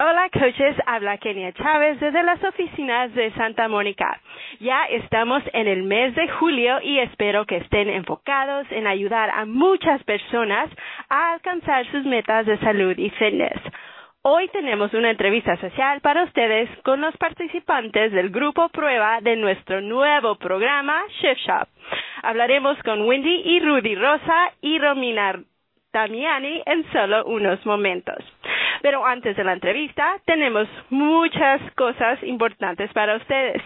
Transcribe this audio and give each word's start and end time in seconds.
Hola 0.00 0.28
coaches, 0.32 0.74
habla 0.86 1.18
Kenia 1.18 1.52
Chávez 1.52 2.00
desde 2.00 2.24
las 2.24 2.42
oficinas 2.42 3.14
de 3.14 3.30
Santa 3.34 3.68
Mónica. 3.68 4.20
Ya 4.58 4.86
estamos 4.86 5.40
en 5.52 5.68
el 5.68 5.84
mes 5.84 6.16
de 6.16 6.28
julio 6.30 6.80
y 6.82 6.98
espero 6.98 7.46
que 7.46 7.58
estén 7.58 7.88
enfocados 7.88 8.66
en 8.72 8.88
ayudar 8.88 9.30
a 9.30 9.44
muchas 9.44 10.02
personas 10.02 10.68
a 11.08 11.34
alcanzar 11.34 11.86
sus 11.92 12.04
metas 12.06 12.44
de 12.44 12.58
salud 12.58 12.98
y 12.98 13.08
fitness. 13.10 13.60
Hoy 14.22 14.48
tenemos 14.48 14.92
una 14.94 15.12
entrevista 15.12 15.56
social 15.58 16.00
para 16.00 16.24
ustedes 16.24 16.68
con 16.82 17.00
los 17.00 17.16
participantes 17.16 18.10
del 18.10 18.30
grupo 18.30 18.70
prueba 18.70 19.20
de 19.20 19.36
nuestro 19.36 19.80
nuevo 19.80 20.34
programa 20.38 21.04
Shift 21.20 21.46
Shop. 21.46 21.68
Hablaremos 22.24 22.76
con 22.82 23.02
Wendy 23.02 23.42
y 23.44 23.60
Rudy 23.60 23.94
Rosa 23.94 24.54
y 24.60 24.76
Romina 24.76 25.38
Damiani 25.92 26.64
en 26.66 26.84
solo 26.90 27.24
unos 27.26 27.64
momentos. 27.64 28.18
Pero 28.84 29.06
antes 29.06 29.34
de 29.34 29.44
la 29.44 29.54
entrevista, 29.54 30.20
tenemos 30.26 30.68
muchas 30.90 31.58
cosas 31.72 32.22
importantes 32.22 32.92
para 32.92 33.16
ustedes. 33.16 33.62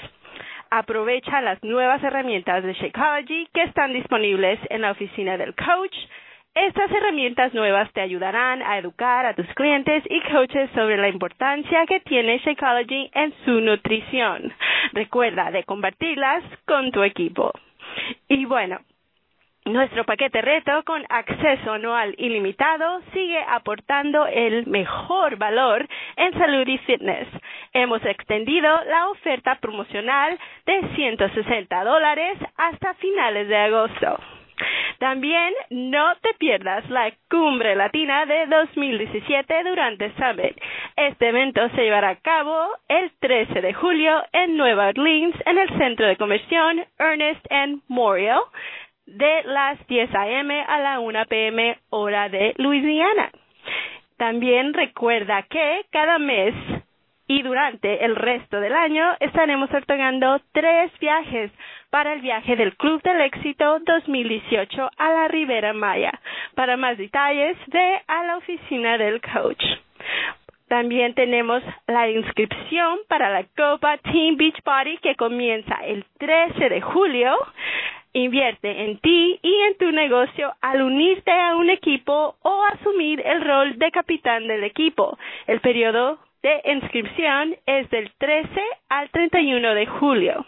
Aprovecha 0.70 1.40
las 1.40 1.60
nuevas 1.64 2.00
herramientas 2.04 2.62
de 2.62 2.72
Shakeology 2.72 3.48
que 3.52 3.64
están 3.64 3.92
disponibles 3.94 4.60
en 4.70 4.82
la 4.82 4.92
oficina 4.92 5.36
del 5.36 5.56
coach. 5.56 5.96
Estas 6.54 6.88
herramientas 6.92 7.52
nuevas 7.52 7.92
te 7.94 8.00
ayudarán 8.00 8.62
a 8.62 8.78
educar 8.78 9.26
a 9.26 9.34
tus 9.34 9.48
clientes 9.54 10.04
y 10.08 10.20
coaches 10.30 10.70
sobre 10.72 10.96
la 10.96 11.08
importancia 11.08 11.84
que 11.86 11.98
tiene 11.98 12.38
Shakeology 12.38 13.10
en 13.12 13.34
su 13.44 13.60
nutrición. 13.60 14.52
Recuerda 14.92 15.50
de 15.50 15.64
compartirlas 15.64 16.44
con 16.64 16.92
tu 16.92 17.02
equipo. 17.02 17.50
Y 18.28 18.44
bueno, 18.44 18.78
nuestro 19.68 20.04
paquete 20.04 20.40
reto 20.40 20.82
con 20.84 21.04
acceso 21.08 21.72
anual 21.72 22.14
ilimitado 22.18 23.00
sigue 23.12 23.38
aportando 23.48 24.26
el 24.26 24.66
mejor 24.66 25.36
valor 25.36 25.86
en 26.16 26.32
salud 26.32 26.66
y 26.66 26.78
fitness. 26.78 27.28
Hemos 27.72 28.04
extendido 28.04 28.68
la 28.84 29.08
oferta 29.08 29.56
promocional 29.56 30.38
de 30.66 30.88
160 30.94 31.84
dólares 31.84 32.38
hasta 32.56 32.94
finales 32.94 33.48
de 33.48 33.56
agosto. 33.56 34.18
También 34.98 35.54
no 35.70 36.16
te 36.16 36.34
pierdas 36.34 36.88
la 36.90 37.12
Cumbre 37.30 37.76
Latina 37.76 38.26
de 38.26 38.46
2017 38.46 39.62
durante 39.64 40.12
Summit. 40.14 40.58
Este 40.96 41.28
evento 41.28 41.68
se 41.70 41.82
llevará 41.82 42.10
a 42.10 42.16
cabo 42.16 42.68
el 42.88 43.12
13 43.20 43.60
de 43.60 43.74
julio 43.74 44.24
en 44.32 44.56
Nueva 44.56 44.88
Orleans 44.88 45.36
en 45.46 45.58
el 45.58 45.68
centro 45.78 46.06
de 46.06 46.16
conversión 46.16 46.84
Ernest 46.98 47.46
N. 47.48 47.80
Memorial 47.88 48.42
de 49.08 49.42
las 49.44 49.84
10 49.86 50.14
a.m. 50.14 50.64
a 50.68 50.80
la 50.80 51.00
1 51.00 51.24
p.m. 51.26 51.78
hora 51.90 52.28
de 52.28 52.54
Luisiana. 52.58 53.30
También 54.16 54.74
recuerda 54.74 55.42
que 55.44 55.86
cada 55.90 56.18
mes 56.18 56.54
y 57.26 57.42
durante 57.42 58.04
el 58.04 58.16
resto 58.16 58.60
del 58.60 58.74
año 58.74 59.16
estaremos 59.20 59.72
otorgando 59.72 60.40
tres 60.52 60.90
viajes 60.98 61.50
para 61.90 62.12
el 62.14 62.20
viaje 62.20 62.56
del 62.56 62.76
Club 62.76 63.02
del 63.02 63.20
Éxito 63.20 63.78
2018 63.80 64.90
a 64.96 65.12
la 65.12 65.28
Ribera 65.28 65.72
Maya. 65.72 66.12
Para 66.54 66.76
más 66.76 66.98
detalles, 66.98 67.56
ve 67.68 68.02
a 68.06 68.24
la 68.24 68.36
oficina 68.38 68.98
del 68.98 69.20
coach. 69.20 69.62
También 70.68 71.14
tenemos 71.14 71.62
la 71.86 72.10
inscripción 72.10 72.98
para 73.08 73.30
la 73.30 73.44
Copa 73.56 73.96
Team 73.98 74.36
Beach 74.36 74.60
Party 74.62 74.98
que 74.98 75.14
comienza 75.14 75.74
el 75.84 76.04
13 76.18 76.68
de 76.68 76.80
julio. 76.82 77.34
Invierte 78.18 78.82
en 78.82 78.98
ti 78.98 79.38
y 79.40 79.54
en 79.68 79.76
tu 79.78 79.92
negocio 79.92 80.52
al 80.60 80.82
unirte 80.82 81.30
a 81.30 81.54
un 81.54 81.70
equipo 81.70 82.34
o 82.42 82.64
asumir 82.64 83.22
el 83.24 83.42
rol 83.42 83.78
de 83.78 83.92
capitán 83.92 84.48
del 84.48 84.64
equipo. 84.64 85.16
El 85.46 85.60
periodo 85.60 86.18
de 86.42 86.60
inscripción 86.64 87.54
es 87.64 87.88
del 87.90 88.10
13 88.18 88.48
al 88.88 89.08
31 89.10 89.72
de 89.72 89.86
julio. 89.86 90.44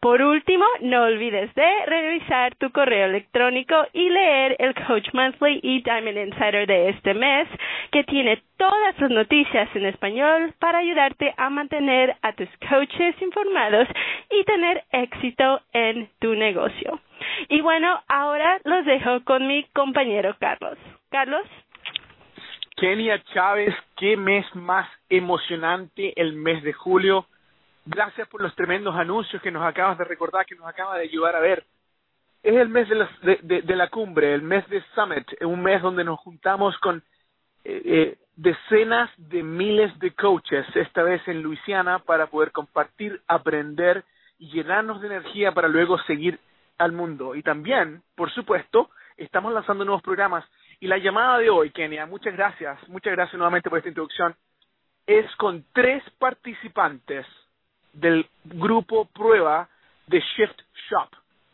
Por 0.00 0.22
último, 0.22 0.64
no 0.80 1.02
olvides 1.02 1.54
de 1.54 1.68
revisar 1.86 2.54
tu 2.54 2.70
correo 2.70 3.06
electrónico 3.06 3.74
y 3.92 4.08
leer 4.08 4.56
el 4.58 4.72
Coach 4.74 5.08
Monthly 5.12 5.60
y 5.62 5.82
Diamond 5.82 6.16
Insider 6.16 6.66
de 6.66 6.88
este 6.88 7.12
mes, 7.12 7.48
que 7.90 8.04
tiene 8.04 8.42
todas 8.56 8.98
las 8.98 9.10
noticias 9.10 9.68
en 9.74 9.86
español 9.86 10.54
para 10.58 10.78
ayudarte 10.78 11.34
a 11.36 11.50
mantener 11.50 12.16
a 12.22 12.32
tus 12.32 12.48
coaches 12.68 13.20
informados 13.20 13.88
y 14.30 14.44
tener 14.44 14.84
éxito 14.92 15.60
en 15.72 16.08
tu 16.18 16.34
negocio. 16.34 17.00
Y 17.48 17.60
bueno, 17.60 18.02
ahora 18.08 18.60
los 18.64 18.84
dejo 18.84 19.24
con 19.24 19.46
mi 19.46 19.64
compañero 19.74 20.36
Carlos. 20.38 20.78
Carlos. 21.10 21.46
Kenia 22.76 23.22
Chávez, 23.34 23.74
qué 23.96 24.16
mes 24.16 24.46
más 24.54 24.88
emocionante 25.08 26.12
el 26.20 26.34
mes 26.34 26.62
de 26.62 26.72
julio 26.72 27.26
Gracias 27.90 28.28
por 28.28 28.42
los 28.42 28.54
tremendos 28.54 28.94
anuncios 28.94 29.40
que 29.40 29.50
nos 29.50 29.64
acabas 29.64 29.96
de 29.96 30.04
recordar, 30.04 30.44
que 30.44 30.54
nos 30.54 30.66
acaba 30.66 30.98
de 30.98 31.04
ayudar 31.04 31.34
a 31.34 31.40
ver. 31.40 31.64
Es 32.42 32.54
el 32.54 32.68
mes 32.68 32.86
de 32.86 32.94
la, 32.94 33.08
de, 33.22 33.76
la 33.76 33.88
cumbre, 33.88 34.34
el 34.34 34.42
mes 34.42 34.68
de 34.68 34.84
Summit, 34.94 35.26
un 35.40 35.62
mes 35.62 35.80
donde 35.80 36.04
nos 36.04 36.20
juntamos 36.20 36.76
con 36.78 37.02
eh, 37.64 37.82
eh, 37.84 38.18
decenas 38.36 39.10
de 39.16 39.42
miles 39.42 39.96
de 39.98 40.12
coaches, 40.12 40.64
esta 40.74 41.02
vez 41.02 41.26
en 41.26 41.42
Luisiana, 41.42 41.98
para 41.98 42.28
poder 42.28 42.52
compartir, 42.52 43.20
aprender 43.26 44.04
y 44.38 44.50
llenarnos 44.50 45.00
de 45.00 45.08
energía 45.08 45.52
para 45.52 45.68
luego 45.68 45.98
seguir 46.00 46.38
al 46.78 46.92
mundo. 46.92 47.34
Y 47.34 47.42
también, 47.42 48.02
por 48.14 48.30
supuesto, 48.32 48.90
estamos 49.16 49.52
lanzando 49.52 49.84
nuevos 49.84 50.02
programas. 50.02 50.44
Y 50.80 50.86
la 50.86 50.98
llamada 50.98 51.38
de 51.38 51.50
hoy, 51.50 51.70
Kenia, 51.70 52.06
muchas 52.06 52.34
gracias, 52.34 52.78
muchas 52.88 53.12
gracias 53.12 53.34
nuevamente 53.34 53.68
por 53.68 53.78
esta 53.78 53.88
introducción, 53.88 54.36
es 55.06 55.26
con 55.36 55.64
tres 55.72 56.04
participantes 56.18 57.26
del 57.92 58.26
grupo 58.44 59.06
prueba 59.06 59.68
de 60.06 60.20
Shift 60.20 60.60
Shop, 60.88 61.08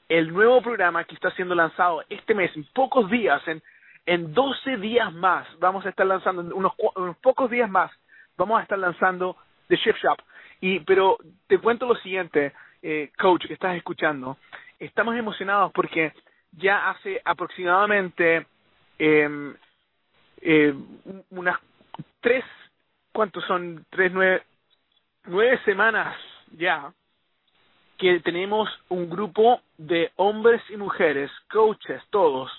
el 0.09 0.33
nuevo 0.33 0.61
programa 0.61 1.05
que 1.05 1.15
está 1.15 1.31
siendo 1.31 1.55
lanzado 1.55 2.05
este 2.11 2.35
mes, 2.35 2.55
en 2.57 2.65
pocos 2.75 3.11
días, 3.11 3.41
en, 3.49 3.63
en 4.07 4.35
12 4.35 4.77
días 4.79 5.13
más, 5.13 5.47
vamos 5.59 5.85
a 5.87 5.89
estar 5.89 6.07
lanzando, 6.07 6.43
unos, 6.55 6.73
unos 6.97 7.17
pocos 7.19 7.51
días 7.51 7.71
más, 7.71 7.91
vamos 8.37 8.59
a 8.59 8.63
estar 8.63 8.79
lanzando 8.79 9.37
The 9.69 9.77
Shift 9.77 9.99
Shop. 10.03 10.19
Y, 10.61 10.81
pero 10.81 11.19
te 11.47 11.59
cuento 11.59 11.87
lo 11.87 11.97
siguiente, 11.97 12.53
eh, 12.83 13.11
coach, 13.19 13.47
que 13.47 13.55
estás 13.55 13.77
escuchando, 13.77 14.39
estamos 14.79 15.17
emocionados 15.17 15.73
porque 15.73 16.13
ya 16.53 16.91
hace 16.91 17.21
aproximadamente 17.25 18.47
eh, 18.99 19.55
eh, 20.41 20.75
unas 21.31 21.59
tres, 22.21 22.45
¿cuántos 23.13 23.45
son? 23.45 23.85
Tres, 23.91 24.13
nueve, 24.13 24.43
nueve 25.27 25.61
semanas 25.65 26.17
ya 26.57 26.93
que 27.99 28.21
tenemos 28.21 28.69
un 28.89 29.09
grupo 29.09 29.61
de 29.79 30.13
hombres 30.17 30.63
y 30.69 30.77
mujeres, 30.77 31.31
coaches, 31.51 32.03
todos, 32.11 32.51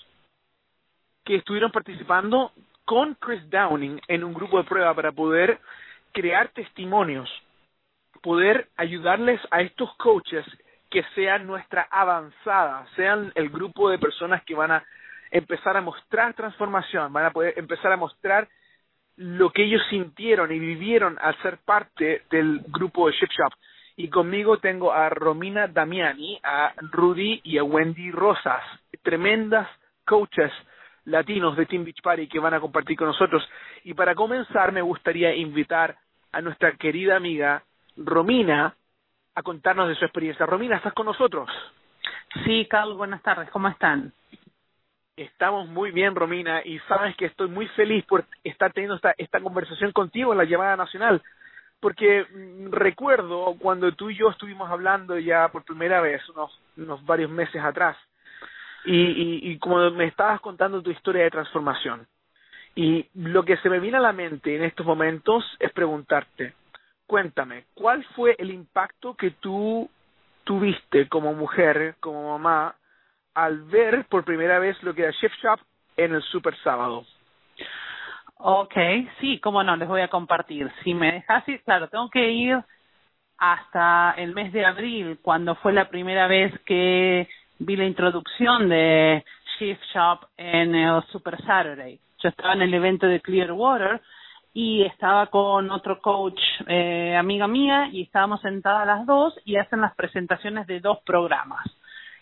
que 1.26 1.36
estuvieron 1.36 1.72
participando 1.72 2.52
con 2.86 3.14
Chris 3.14 3.42
Downing 3.50 4.00
en 4.06 4.24
un 4.24 4.32
grupo 4.32 4.58
de 4.58 4.64
prueba 4.64 4.94
para 4.94 5.10
poder 5.10 5.58
crear 6.12 6.48
testimonios, 6.50 7.28
poder 8.22 8.68
ayudarles 8.76 9.40
a 9.50 9.60
estos 9.60 9.94
coaches 9.96 10.46
que 10.88 11.02
sean 11.16 11.46
nuestra 11.46 11.88
avanzada, 11.90 12.86
sean 12.94 13.32
el 13.34 13.50
grupo 13.50 13.90
de 13.90 13.98
personas 13.98 14.42
que 14.44 14.54
van 14.54 14.70
a 14.70 14.84
empezar 15.32 15.76
a 15.76 15.80
mostrar 15.80 16.32
transformación, 16.34 17.12
van 17.12 17.26
a 17.26 17.32
poder 17.32 17.54
empezar 17.56 17.92
a 17.92 17.96
mostrar 17.96 18.48
lo 19.16 19.50
que 19.50 19.64
ellos 19.64 19.82
sintieron 19.90 20.52
y 20.52 20.60
vivieron 20.60 21.18
al 21.20 21.36
ser 21.42 21.58
parte 21.58 22.22
del 22.30 22.60
grupo 22.68 23.08
de 23.08 23.14
Ship 23.14 23.30
Shop. 23.30 23.52
Y 23.96 24.08
conmigo 24.10 24.58
tengo 24.58 24.92
a 24.92 25.08
Romina 25.08 25.66
Damiani, 25.66 26.38
a 26.44 26.72
Rudy 26.92 27.40
y 27.42 27.58
a 27.58 27.64
Wendy 27.64 28.12
Rosas, 28.12 28.62
tremendas 29.02 29.68
coaches 30.04 30.52
latinos 31.06 31.56
de 31.56 31.66
Team 31.66 31.84
Beach 31.84 32.02
Party 32.02 32.28
que 32.28 32.38
van 32.38 32.54
a 32.54 32.60
compartir 32.60 32.96
con 32.96 33.08
nosotros. 33.08 33.48
Y 33.84 33.94
para 33.94 34.14
comenzar 34.14 34.72
me 34.72 34.82
gustaría 34.82 35.34
invitar 35.34 35.96
a 36.32 36.40
nuestra 36.42 36.72
querida 36.72 37.16
amiga 37.16 37.62
Romina 37.96 38.74
a 39.34 39.42
contarnos 39.42 39.88
de 39.88 39.94
su 39.94 40.04
experiencia. 40.04 40.46
Romina, 40.46 40.76
¿estás 40.76 40.92
con 40.92 41.06
nosotros? 41.06 41.48
Sí, 42.44 42.66
Carlos, 42.68 42.96
buenas 42.96 43.22
tardes, 43.22 43.48
¿cómo 43.50 43.68
están? 43.68 44.12
Estamos 45.16 45.66
muy 45.68 45.92
bien, 45.92 46.14
Romina, 46.14 46.60
y 46.62 46.78
sabes 46.80 47.16
que 47.16 47.26
estoy 47.26 47.48
muy 47.48 47.66
feliz 47.68 48.04
por 48.04 48.26
estar 48.44 48.72
teniendo 48.72 48.96
esta, 48.96 49.14
esta 49.16 49.40
conversación 49.40 49.92
contigo 49.92 50.32
en 50.32 50.38
la 50.38 50.44
llamada 50.44 50.76
nacional, 50.76 51.22
porque 51.80 52.24
mm, 52.24 52.70
recuerdo 52.70 53.56
cuando 53.58 53.92
tú 53.92 54.10
y 54.10 54.16
yo 54.16 54.28
estuvimos 54.28 54.70
hablando 54.70 55.18
ya 55.18 55.48
por 55.48 55.64
primera 55.64 56.02
vez, 56.02 56.20
unos, 56.28 56.60
unos 56.76 57.04
varios 57.06 57.30
meses 57.30 57.62
atrás, 57.62 57.96
y, 58.86 58.96
y, 58.96 59.50
y 59.50 59.58
como 59.58 59.90
me 59.90 60.06
estabas 60.06 60.40
contando 60.40 60.82
tu 60.82 60.90
historia 60.90 61.24
de 61.24 61.30
transformación. 61.30 62.06
Y 62.74 63.08
lo 63.14 63.44
que 63.44 63.56
se 63.58 63.70
me 63.70 63.80
viene 63.80 63.96
a 63.96 64.00
la 64.00 64.12
mente 64.12 64.54
en 64.54 64.62
estos 64.62 64.86
momentos 64.86 65.44
es 65.58 65.72
preguntarte, 65.72 66.54
cuéntame, 67.06 67.64
¿cuál 67.74 68.04
fue 68.14 68.36
el 68.38 68.50
impacto 68.50 69.14
que 69.14 69.32
tú 69.32 69.88
tuviste 70.44 71.08
como 71.08 71.32
mujer, 71.32 71.96
como 72.00 72.38
mamá, 72.38 72.76
al 73.34 73.62
ver 73.64 74.06
por 74.08 74.24
primera 74.24 74.58
vez 74.58 74.80
lo 74.82 74.94
que 74.94 75.02
era 75.02 75.12
Chef 75.12 75.32
Shop 75.42 75.58
en 75.96 76.14
el 76.14 76.22
Super 76.22 76.56
Sábado? 76.62 77.04
Ok, 78.38 78.74
sí, 79.20 79.40
cómo 79.40 79.62
no, 79.62 79.76
les 79.76 79.88
voy 79.88 80.02
a 80.02 80.08
compartir. 80.08 80.70
Si 80.84 80.92
me 80.94 81.12
dejas 81.12 81.44
claro, 81.64 81.88
tengo 81.88 82.10
que 82.10 82.30
ir 82.30 82.62
hasta 83.38 84.14
el 84.18 84.34
mes 84.34 84.52
de 84.52 84.64
abril, 84.64 85.18
cuando 85.22 85.54
fue 85.56 85.72
la 85.72 85.88
primera 85.88 86.26
vez 86.26 86.52
que 86.66 87.28
vi 87.58 87.76
la 87.76 87.84
introducción 87.84 88.68
de 88.68 89.24
Shift 89.58 89.82
Shop 89.94 90.20
en 90.36 90.74
el 90.74 91.02
Super 91.10 91.36
Saturday. 91.42 91.98
Yo 92.22 92.28
estaba 92.28 92.54
en 92.54 92.62
el 92.62 92.74
evento 92.74 93.06
de 93.06 93.20
Clearwater 93.20 94.00
y 94.52 94.82
estaba 94.84 95.26
con 95.26 95.70
otro 95.70 96.00
coach, 96.00 96.40
eh, 96.66 97.14
amiga 97.16 97.46
mía, 97.46 97.88
y 97.92 98.02
estábamos 98.02 98.40
sentadas 98.40 98.86
las 98.86 99.06
dos 99.06 99.38
y 99.44 99.56
hacen 99.56 99.80
las 99.80 99.94
presentaciones 99.94 100.66
de 100.66 100.80
dos 100.80 100.98
programas. 101.04 101.64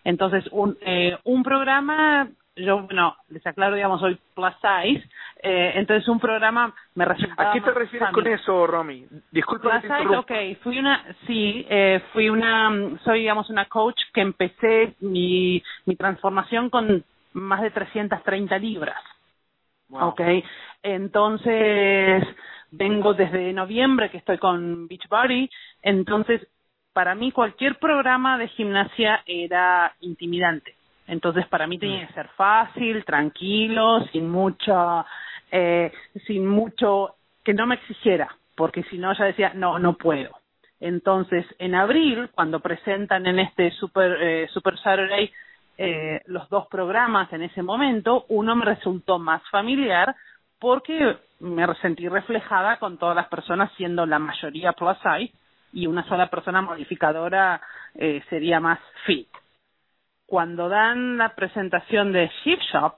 Entonces, 0.03 0.45
un, 0.51 0.77
eh, 0.81 1.17
un 1.25 1.43
programa 1.43 2.29
yo, 2.57 2.83
bueno, 2.83 3.17
les 3.29 3.45
aclaro, 3.47 3.75
digamos, 3.75 4.01
soy 4.01 4.19
plus 4.35 4.55
size, 4.61 5.09
eh, 5.43 5.73
entonces 5.75 6.09
un 6.09 6.21
programa 6.21 6.75
me 6.95 7.05
resultaba... 7.05 7.51
¿A 7.51 7.53
qué 7.53 7.61
te 7.61 7.73
refieres 7.73 8.09
con 8.11 8.27
eso, 8.27 8.67
Romy? 8.67 9.07
Disculpa. 9.31 9.81
Plus 9.81 9.83
size, 9.83 10.17
ok, 10.17 10.63
fui 10.63 10.79
una, 10.79 11.05
sí, 11.27 11.67
eh, 11.69 12.03
fui 12.13 12.29
una, 12.29 12.99
soy, 13.05 13.21
digamos, 13.21 13.51
una 13.51 13.65
coach 13.67 14.01
que 14.13 14.21
empecé 14.21 14.95
mi, 15.01 15.63
mi 15.87 15.97
transformación 15.97 16.71
con 16.71 17.05
más 17.33 17.63
de 17.63 17.71
330 17.71 18.59
libras. 18.59 19.03
Wow. 19.89 20.09
Ok, 20.09 20.21
entonces 20.83 22.25
vengo 22.71 23.15
desde 23.15 23.53
noviembre 23.53 24.11
que 24.11 24.19
estoy 24.19 24.39
con 24.39 24.87
Beachbody, 24.87 25.51
entonces 25.83 26.47
para 26.93 27.15
mí 27.15 27.33
cualquier 27.33 27.79
programa 27.79 28.39
de 28.39 28.49
gimnasia 28.49 29.23
era 29.27 29.95
intimidante 30.01 30.77
entonces 31.07 31.47
para 31.49 31.67
mí 31.67 31.79
tenía 31.79 32.07
que 32.07 32.15
ser 32.15 32.29
fácil, 32.37 33.05
tranquilo, 33.05 34.05
sin 34.13 34.31
mucho, 34.31 35.05
eh, 35.51 35.93
sin 36.27 36.47
mucho, 36.47 37.17
que 37.45 37.55
no 37.55 37.67
me 37.67 37.75
exigiera, 37.77 38.35
porque 38.57 38.83
si 38.85 38.99
no 38.99 39.13
ya 39.15 39.25
decía, 39.25 39.53
no, 39.55 39.79
no 39.79 39.95
puedo. 39.95 40.31
Entonces 40.81 41.45
en 41.59 41.75
abril, 41.75 42.31
cuando 42.35 42.61
presentan 42.61 43.27
en 43.27 43.39
este 43.39 43.71
Super, 43.73 44.17
eh, 44.21 44.49
Super 44.53 44.79
Saturday 44.79 45.31
eh, 45.77 46.23
los 46.27 46.49
dos 46.49 46.69
programas 46.69 47.33
en 47.33 47.43
ese 47.43 47.63
momento, 47.63 48.27
uno 48.29 48.55
me 48.55 48.65
resultó 48.65 49.19
más 49.19 49.43
familiar 49.51 50.15
porque 50.61 51.19
me 51.41 51.67
sentí 51.83 52.09
reflejada 52.09 52.79
con 52.79 52.97
todas 52.97 53.17
las 53.17 53.29
personas 53.29 53.73
siendo 53.77 54.07
la 54.07 54.19
mayoría 54.19 54.73
plus 54.73 54.97
size 55.03 55.35
y 55.73 55.87
una 55.87 56.07
sola 56.09 56.31
persona 56.31 56.63
modificadora 56.63 57.61
eh, 57.97 58.23
sería 58.31 58.61
más 58.61 58.79
fit 59.05 59.29
cuando 60.27 60.69
dan 60.69 61.17
la 61.19 61.35
presentación 61.35 62.13
de 62.13 62.31
Shift 62.43 62.63
Shop, 62.73 62.95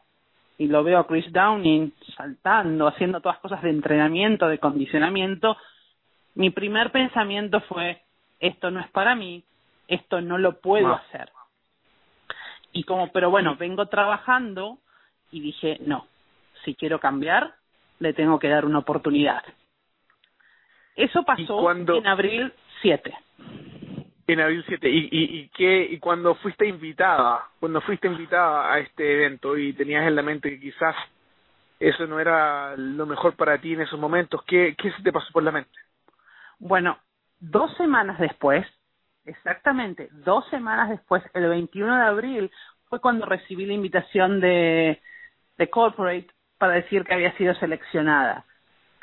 y 0.58 0.69
lo 0.69 0.82
veo 0.82 0.99
a 0.99 1.06
Chris 1.06 1.31
Downing 1.32 1.93
saltando, 2.17 2.87
haciendo 2.87 3.20
todas 3.20 3.38
cosas 3.38 3.62
de 3.62 3.70
entrenamiento, 3.70 4.49
de 4.49 4.58
condicionamiento, 4.58 5.56
mi 6.34 6.50
primer 6.50 6.90
pensamiento 6.93 7.61
fue, 7.62 8.02
esto 8.40 8.70
no 8.70 8.81
es 8.81 8.88
para 8.90 9.14
mí, 9.14 9.44
esto 9.88 10.20
no 10.20 10.38
lo 10.38 10.61
puedo 10.61 10.94
hacer. 10.94 11.31
Y 12.73 12.84
como, 12.84 13.11
pero 13.12 13.31
bueno, 13.31 13.56
vengo 13.56 13.87
trabajando 13.87 14.78
y 15.31 15.40
dije, 15.40 15.78
no, 15.81 16.06
si 16.64 16.75
quiero 16.75 17.00
cambiar, 17.00 17.55
le 17.99 18.12
tengo 18.12 18.38
que 18.38 18.49
dar 18.49 18.64
una 18.64 18.81
oportunidad. 18.81 19.43
Eso 20.94 21.23
pasó 21.25 21.70
en 21.70 22.06
abril 22.06 22.52
7. 22.82 23.14
En 24.26 24.40
abril 24.40 24.64
7. 24.67 24.88
¿Y, 24.88 25.08
y, 25.11 25.38
y, 25.38 25.49
qué, 25.50 25.82
y 25.84 25.99
cuando 25.99 26.34
fuiste 26.37 26.67
invitada, 26.67 27.44
cuando 27.61 27.81
fuiste 27.81 28.08
invitada 28.08 28.73
a 28.73 28.81
este 28.81 29.14
evento 29.14 29.56
y 29.56 29.73
tenías 29.73 30.06
en 30.06 30.17
la 30.17 30.23
mente 30.23 30.50
que 30.50 30.61
quizás 30.61 30.96
eso 31.78 32.06
no 32.06 32.19
era 32.19 32.76
lo 32.76 33.06
mejor 33.06 33.37
para 33.37 33.58
ti 33.58 33.75
en 33.75 33.82
esos 33.82 34.00
momentos, 34.00 34.43
¿qué, 34.44 34.75
qué 34.76 34.90
se 34.93 35.02
te 35.02 35.12
pasó 35.12 35.31
por 35.32 35.43
la 35.43 35.52
mente? 35.52 35.78
Bueno, 36.58 36.99
dos 37.38 37.76
semanas 37.76 38.19
después, 38.19 38.67
exactamente 39.25 40.08
dos 40.12 40.49
semanas 40.49 40.90
después, 40.90 41.23
el 41.34 41.49
21 41.49 41.96
de 41.96 42.02
abril, 42.02 42.50
fue 42.88 43.00
cuando 43.00 43.26
recibí 43.26 43.67
la 43.67 43.75
invitación 43.75 44.40
de, 44.40 45.00
de 45.58 45.70
Corporate 45.70 46.28
para 46.58 46.75
decir 46.75 47.05
que 47.05 47.14
había 47.14 47.37
sido 47.37 47.55
seleccionada. 47.55 48.44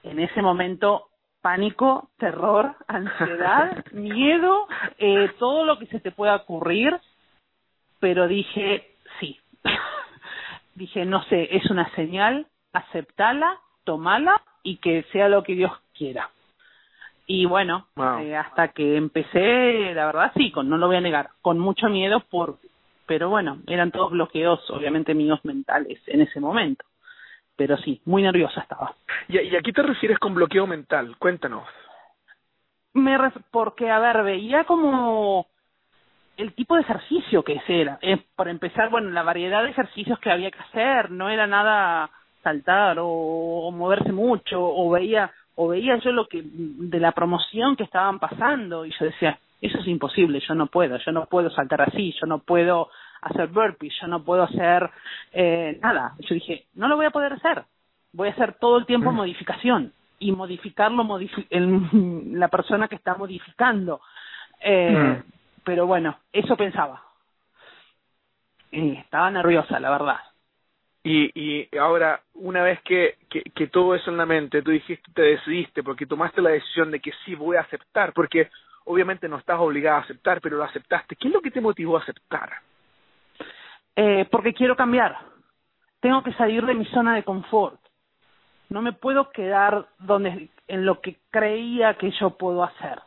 En 0.02 0.20
ese 0.20 0.42
momento 0.42 1.10
pánico, 1.44 2.10
terror, 2.18 2.74
ansiedad, 2.88 3.86
miedo, 3.92 4.66
eh, 4.98 5.30
todo 5.38 5.66
lo 5.66 5.78
que 5.78 5.86
se 5.88 6.00
te 6.00 6.12
pueda 6.12 6.38
ocurrir, 6.38 6.98
pero 8.00 8.28
dije 8.28 8.96
sí. 9.20 9.38
dije, 10.76 11.06
no 11.06 11.22
sé, 11.26 11.56
es 11.56 11.70
una 11.70 11.94
señal, 11.96 12.48
aceptala, 12.72 13.60
tomala 13.84 14.42
y 14.64 14.78
que 14.78 15.04
sea 15.12 15.28
lo 15.28 15.44
que 15.44 15.54
Dios 15.54 15.72
quiera. 15.96 16.30
Y 17.28 17.46
bueno, 17.46 17.88
eh, 18.22 18.36
hasta 18.36 18.70
que 18.70 18.96
empecé, 18.96 19.94
la 19.94 20.06
verdad 20.08 20.32
sí, 20.36 20.50
con, 20.52 20.70
no 20.70 20.78
lo 20.78 20.88
voy 20.88 20.96
a 20.96 21.02
negar, 21.02 21.30
con 21.42 21.60
mucho 21.60 21.90
miedo 21.90 22.22
por, 22.30 22.58
pero 23.06 23.30
bueno, 23.30 23.60
eran 23.68 23.92
todos 23.92 24.12
bloqueos, 24.12 24.70
obviamente 24.72 25.14
míos 25.14 25.40
mentales 25.44 26.00
en 26.08 26.22
ese 26.22 26.40
momento 26.40 26.86
pero 27.56 27.78
sí, 27.78 28.02
muy 28.06 28.24
nerviosa 28.24 28.62
estaba. 28.62 28.96
¿Y, 29.28 29.40
y 29.40 29.56
a 29.56 29.62
qué 29.62 29.72
te 29.72 29.84
refieres 29.84 30.20
con 30.20 30.34
bloqueo 30.34 30.68
mental? 30.68 31.16
Cuéntanos. 31.18 31.68
Me 32.94 33.18
porque, 33.52 33.90
a 33.90 34.00
ver, 34.00 34.24
veía 34.24 34.66
como 34.66 35.48
el 36.38 36.54
tipo 36.54 36.76
de 36.76 36.82
ejercicio 36.82 37.44
que 37.44 37.62
era. 37.68 38.00
Eh, 38.02 38.24
por 38.36 38.48
empezar, 38.48 38.90
bueno, 38.90 39.10
la 39.10 39.24
variedad 39.24 39.64
de 39.64 39.72
ejercicios 39.72 40.20
que 40.20 40.32
había 40.32 40.52
que 40.52 40.60
hacer, 40.60 41.12
no 41.12 41.30
era 41.30 41.48
nada 41.48 42.10
saltar 42.44 43.00
o, 43.00 43.08
o, 43.08 43.72
moverse 43.72 44.12
mucho, 44.12 44.62
o 44.62 44.90
veía, 44.90 45.32
o 45.56 45.70
veía 45.70 45.98
yo 45.98 46.12
lo 46.12 46.28
que, 46.28 46.42
de 46.44 47.00
la 47.00 47.14
promoción 47.14 47.76
que 47.76 47.84
estaban 47.84 48.20
pasando, 48.20 48.86
y 48.86 48.92
yo 49.00 49.06
decía, 49.06 49.40
eso 49.62 49.80
es 49.80 49.88
imposible, 49.88 50.42
yo 50.46 50.54
no 50.54 50.68
puedo, 50.68 50.98
yo 50.98 51.12
no 51.12 51.26
puedo 51.26 51.50
saltar 51.52 51.82
así, 51.82 52.14
yo 52.20 52.28
no 52.28 52.40
puedo 52.40 52.90
hacer 53.26 53.48
burpees, 53.48 53.94
yo 54.02 54.08
no 54.08 54.24
puedo 54.24 54.44
hacer 54.44 54.90
eh, 55.32 55.78
nada. 55.82 56.14
Yo 56.20 56.36
dije, 56.36 56.66
no 56.76 56.88
lo 56.88 56.96
voy 56.96 57.06
a 57.06 57.12
poder 57.12 57.34
hacer, 57.34 57.64
voy 58.12 58.30
a 58.30 58.32
hacer 58.32 58.54
todo 58.54 58.78
el 58.78 58.86
tiempo 58.86 59.12
mm. 59.12 59.16
modificación 59.16 59.94
y 60.20 60.32
modificarlo 60.32 61.04
modifi 61.04 61.46
el, 61.50 61.82
la 62.40 62.48
persona 62.48 62.88
que 62.88 62.96
está 62.96 63.16
modificando. 63.16 64.02
Eh, 64.62 64.92
mm. 64.92 65.32
Pero 65.64 65.88
bueno, 65.88 66.18
eso 66.32 66.56
pensaba. 66.56 67.02
Y 68.72 68.94
estaba 68.98 69.30
nerviosa, 69.30 69.80
la 69.80 69.90
verdad. 69.90 70.20
Y, 71.04 71.32
y 71.36 71.78
ahora, 71.78 72.22
una 72.34 72.64
vez 72.64 72.82
que, 72.84 73.18
que, 73.30 73.44
que 73.44 73.68
todo 73.68 73.94
eso 73.94 74.10
en 74.10 74.18
la 74.18 74.26
mente, 74.26 74.62
tú 74.62 74.72
dijiste, 74.72 75.12
te 75.14 75.22
decidiste, 75.22 75.84
porque 75.84 76.06
tomaste 76.06 76.42
la 76.42 76.52
decisión 76.52 76.92
de 76.92 77.02
que 77.02 77.12
sí 77.26 77.36
voy 77.36 77.58
a 77.58 77.62
aceptar, 77.62 78.14
porque 78.14 78.50
obviamente 78.86 79.28
no 79.28 79.38
estás 79.38 79.60
obligada 79.60 79.98
a 79.98 80.02
aceptar, 80.02 80.40
pero 80.42 80.58
lo 80.58 80.64
aceptaste. 80.64 81.16
¿Qué 81.16 81.28
es 81.28 81.34
lo 81.34 81.42
que 81.42 81.52
te 81.52 81.62
motivó 81.62 81.98
a 81.98 82.02
aceptar? 82.02 82.54
Eh, 83.96 84.26
porque 84.32 84.54
quiero 84.54 84.76
cambiar. 84.76 85.18
Tengo 86.00 86.24
que 86.24 86.34
salir 86.34 86.66
de 86.66 86.74
mi 86.74 86.86
zona 86.86 87.16
de 87.16 87.24
confort. 87.24 87.80
No 88.70 88.82
me 88.82 88.94
puedo 88.94 89.30
quedar 89.32 89.88
donde 90.00 90.50
en 90.68 90.86
lo 90.86 91.02
que 91.02 91.20
creía 91.30 91.94
que 91.96 92.12
yo 92.12 92.32
puedo 92.32 92.64
hacer. 92.64 93.00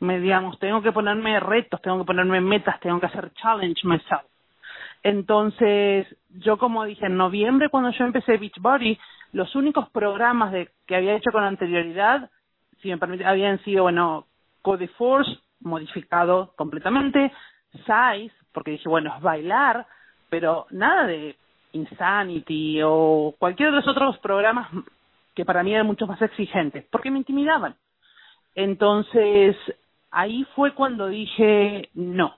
Me 0.00 0.20
digamos, 0.20 0.58
tengo 0.58 0.82
que 0.82 0.92
ponerme 0.92 1.38
retos, 1.40 1.80
tengo 1.80 1.98
que 1.98 2.04
ponerme 2.04 2.40
metas, 2.40 2.80
tengo 2.80 3.00
que 3.00 3.06
hacer 3.06 3.32
challenge 3.34 3.86
myself. 3.86 4.24
Entonces, 5.02 6.06
yo 6.30 6.58
como 6.58 6.84
dije 6.84 7.06
en 7.06 7.16
noviembre 7.16 7.68
cuando 7.68 7.90
yo 7.90 8.04
empecé 8.04 8.38
Beachbody, 8.38 8.98
los 9.32 9.54
únicos 9.54 9.88
programas 9.90 10.50
de 10.50 10.70
que 10.86 10.96
había 10.96 11.14
hecho 11.14 11.30
con 11.30 11.44
anterioridad, 11.44 12.30
si 12.80 12.88
me 12.88 12.98
permite, 12.98 13.24
habían 13.24 13.62
sido 13.64 13.84
bueno, 13.84 14.26
Code 14.62 14.88
Force 14.88 15.30
modificado 15.60 16.54
completamente, 16.56 17.32
Size 17.86 18.34
porque 18.52 18.72
dije, 18.72 18.88
bueno, 18.88 19.12
es 19.16 19.22
bailar, 19.22 19.86
pero 20.30 20.66
nada 20.70 21.06
de 21.06 21.36
Insanity 21.72 22.80
o 22.84 23.34
cualquiera 23.38 23.72
de 23.72 23.78
los 23.78 23.88
otros 23.88 24.16
programas 24.18 24.68
que 25.34 25.44
para 25.44 25.62
mí 25.62 25.74
eran 25.74 25.86
mucho 25.86 26.06
más 26.06 26.22
exigentes, 26.22 26.86
porque 26.90 27.10
me 27.10 27.18
intimidaban. 27.18 27.74
Entonces, 28.54 29.56
ahí 30.12 30.46
fue 30.54 30.72
cuando 30.72 31.08
dije, 31.08 31.90
no, 31.94 32.36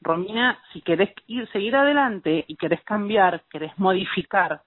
Romina, 0.00 0.58
si 0.72 0.80
querés 0.80 1.10
ir, 1.28 1.48
seguir 1.52 1.76
adelante 1.76 2.44
y 2.48 2.56
querés 2.56 2.82
cambiar, 2.82 3.42
querés 3.48 3.78
modificar, 3.78 4.62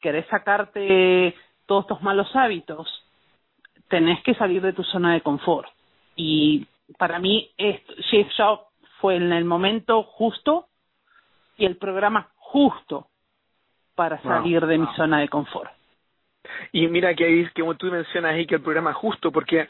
querés 0.00 0.26
sacarte 0.26 1.34
todos 1.64 1.84
estos 1.84 2.02
malos 2.02 2.28
hábitos, 2.36 2.86
tenés 3.88 4.22
que 4.22 4.34
salir 4.34 4.60
de 4.60 4.74
tu 4.74 4.84
zona 4.84 5.14
de 5.14 5.22
confort. 5.22 5.68
Y 6.14 6.66
para 6.98 7.18
mí, 7.18 7.50
Shape 7.58 8.30
Shop 8.36 8.66
fue 9.00 9.16
en 9.16 9.32
el 9.32 9.44
momento 9.44 10.02
justo 10.02 10.66
y 11.56 11.66
el 11.66 11.76
programa 11.76 12.28
justo 12.36 13.08
para 13.94 14.20
salir 14.22 14.64
de 14.66 14.78
mi 14.78 14.86
zona 14.94 15.20
de 15.20 15.28
confort. 15.28 15.70
Y 16.72 16.86
mira 16.88 17.14
que 17.14 17.24
ahí, 17.24 17.48
como 17.56 17.74
tú 17.76 17.86
mencionas 17.86 18.34
ahí, 18.34 18.46
que 18.46 18.56
el 18.56 18.62
programa 18.62 18.92
justo, 18.92 19.32
porque 19.32 19.68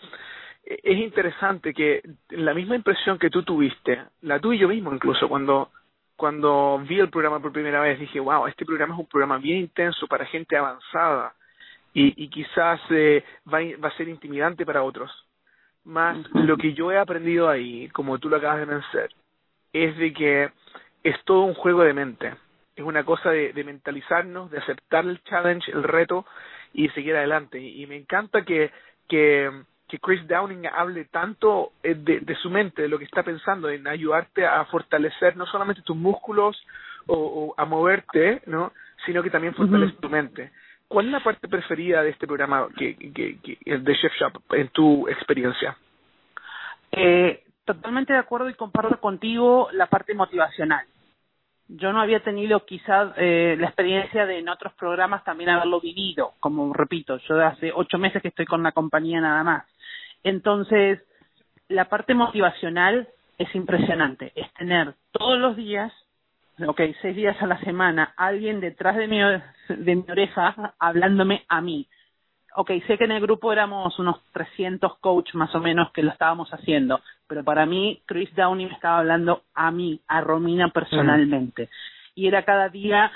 es 0.65 0.99
interesante 0.99 1.73
que 1.73 2.03
la 2.31 2.53
misma 2.55 2.77
impresión 2.77 3.19
que 3.19 3.31
tú 3.31 3.43
tuviste, 3.43 4.03
la 4.23 4.41
tuve 4.41 4.59
yo 4.59 4.69
mismo 4.69 4.93
incluso, 4.93 5.29
cuando, 5.29 5.71
cuando 6.17 6.83
vi 6.87 6.99
el 6.99 7.09
programa 7.09 7.41
por 7.41 7.53
primera 7.53 7.81
vez, 7.81 7.99
dije, 7.99 8.21
wow, 8.21 8.47
este 8.47 8.67
programa 8.67 8.95
es 8.95 9.01
un 9.01 9.07
programa 9.07 9.39
bien 9.39 9.59
intenso 9.59 10.07
para 10.07 10.27
gente 10.27 10.57
avanzada. 10.57 11.35
y, 11.95 12.25
y 12.25 12.29
quizás 12.29 12.81
eh, 12.91 13.25
va, 13.53 13.61
va 13.83 13.89
a 13.89 13.97
ser 13.97 14.09
intimidante 14.09 14.67
para 14.67 14.83
otros. 14.83 15.26
Más 15.87 16.19
lo 16.35 16.57
que 16.57 16.75
yo 16.75 16.91
he 16.91 16.99
aprendido 16.99 17.49
ahí, 17.49 17.89
como 17.91 18.19
tú 18.19 18.29
lo 18.29 18.37
acabas 18.37 18.59
de 18.59 18.67
mencionar, 18.67 19.11
es 19.73 19.97
de 19.97 20.13
que 20.13 20.51
es 21.05 21.25
todo 21.25 21.43
un 21.43 21.55
juego 21.55 21.83
de 21.83 21.95
mente. 21.95 22.35
Es 22.75 22.85
una 22.85 23.05
cosa 23.05 23.31
de, 23.31 23.53
de 23.53 23.65
mentalizarnos, 23.65 24.51
de 24.51 24.59
aceptar 24.59 25.07
el 25.07 25.23
challenge, 25.23 25.71
el 25.71 25.83
reto 25.83 26.27
y 26.75 26.89
seguir 26.91 27.17
adelante. 27.17 27.61
Y, 27.61 27.87
me 27.87 27.97
encanta 27.97 28.43
que, 28.43 28.71
que, 29.09 29.51
que 29.89 29.99
Chris 29.99 30.27
Downing 30.27 30.67
hable 30.67 31.05
tanto 31.07 31.73
eh, 31.83 31.95
de, 31.95 32.21
de 32.21 32.35
su 32.37 32.51
mente, 32.51 32.83
de 32.83 32.89
lo 32.89 32.99
que 32.99 33.05
está 33.05 33.23
pensando, 33.23 33.71
en 33.71 33.87
ayudarte 33.87 34.45
a 34.45 34.65
fortalecer 34.67 35.37
no 35.37 35.47
solamente 35.47 35.83
tus 35.83 35.97
músculos 35.97 36.61
o, 37.07 37.15
o 37.17 37.55
a 37.57 37.65
moverte, 37.65 38.43
¿no? 38.47 38.73
sino 39.07 39.23
que 39.23 39.31
también 39.31 39.55
fortalece 39.55 39.97
tu 40.01 40.09
mente. 40.09 40.51
¿Cuál 40.89 41.07
es 41.07 41.13
la 41.13 41.21
parte 41.21 41.49
preferida 41.49 42.03
de 42.03 42.11
este 42.11 42.27
programa 42.27 42.69
que, 42.77 42.97
que, 42.97 43.57
de 43.67 43.97
Chef 43.97 44.13
Shop 44.21 44.41
en 44.55 44.69
tu 44.69 45.09
experiencia? 45.09 45.77
Eh, 46.93 47.43
totalmente 47.65 48.13
de 48.13 48.21
acuerdo 48.21 48.49
y 48.49 48.55
comparto 48.55 49.01
contigo 49.01 49.69
la 49.73 49.87
parte 49.87 50.15
motivacional. 50.15 50.87
Yo 51.69 51.93
no 51.93 52.01
había 52.01 52.21
tenido 52.21 52.65
quizás 52.65 53.13
eh, 53.17 53.57
la 53.59 53.67
experiencia 53.67 54.25
de 54.25 54.39
en 54.39 54.49
otros 54.49 54.73
programas 54.75 55.25
también 55.25 55.51
haberlo 55.51 55.81
vivido, 55.81 56.35
como 56.39 56.73
repito, 56.73 57.19
yo 57.29 57.45
hace 57.45 57.73
ocho 57.75 57.99
meses 57.99 58.23
que 58.23 58.29
estoy 58.29 58.47
con 58.47 58.63
la 58.63 58.71
compañía 58.71 59.21
nada 59.21 59.43
más. 59.43 59.65
Entonces, 60.23 61.03
la 61.69 61.87
parte 61.87 62.15
motivacional 62.15 63.09
es 63.39 63.53
impresionante, 63.57 64.33
es 64.37 64.53
tener 64.55 64.95
todos 65.11 65.39
los 65.41 65.57
días 65.57 65.93
ok, 66.65 66.81
seis 67.03 67.17
días 67.17 67.41
a 67.43 67.47
la 67.47 67.59
semana, 67.61 68.15
alguien 68.17 68.61
detrás 68.61 68.97
de 68.97 69.09
mi, 69.09 69.19
de 69.19 69.97
mi 69.97 70.05
oreja 70.09 70.75
hablándome 70.79 71.45
a 71.49 71.61
mí. 71.61 71.87
Ok, 72.55 72.71
sé 72.87 72.97
que 72.97 73.05
en 73.05 73.13
el 73.13 73.21
grupo 73.21 73.53
éramos 73.53 73.99
unos 73.99 74.17
300 74.33 74.99
coach 74.99 75.35
más 75.35 75.55
o 75.55 75.61
menos 75.61 75.93
que 75.93 76.03
lo 76.03 76.11
estábamos 76.11 76.49
haciendo, 76.51 77.01
pero 77.29 77.45
para 77.45 77.67
mí 77.67 78.01
Chris 78.07 78.35
Downey 78.35 78.67
me 78.67 78.73
estaba 78.73 79.01
hablando 79.01 79.43
a 79.55 79.71
mí, 79.71 80.01
a 80.09 80.23
Romina 80.23 80.71
personalmente. 80.71 81.69
Y 82.15 82.27
era 82.27 82.45
cada 82.45 82.71
día 82.71 83.13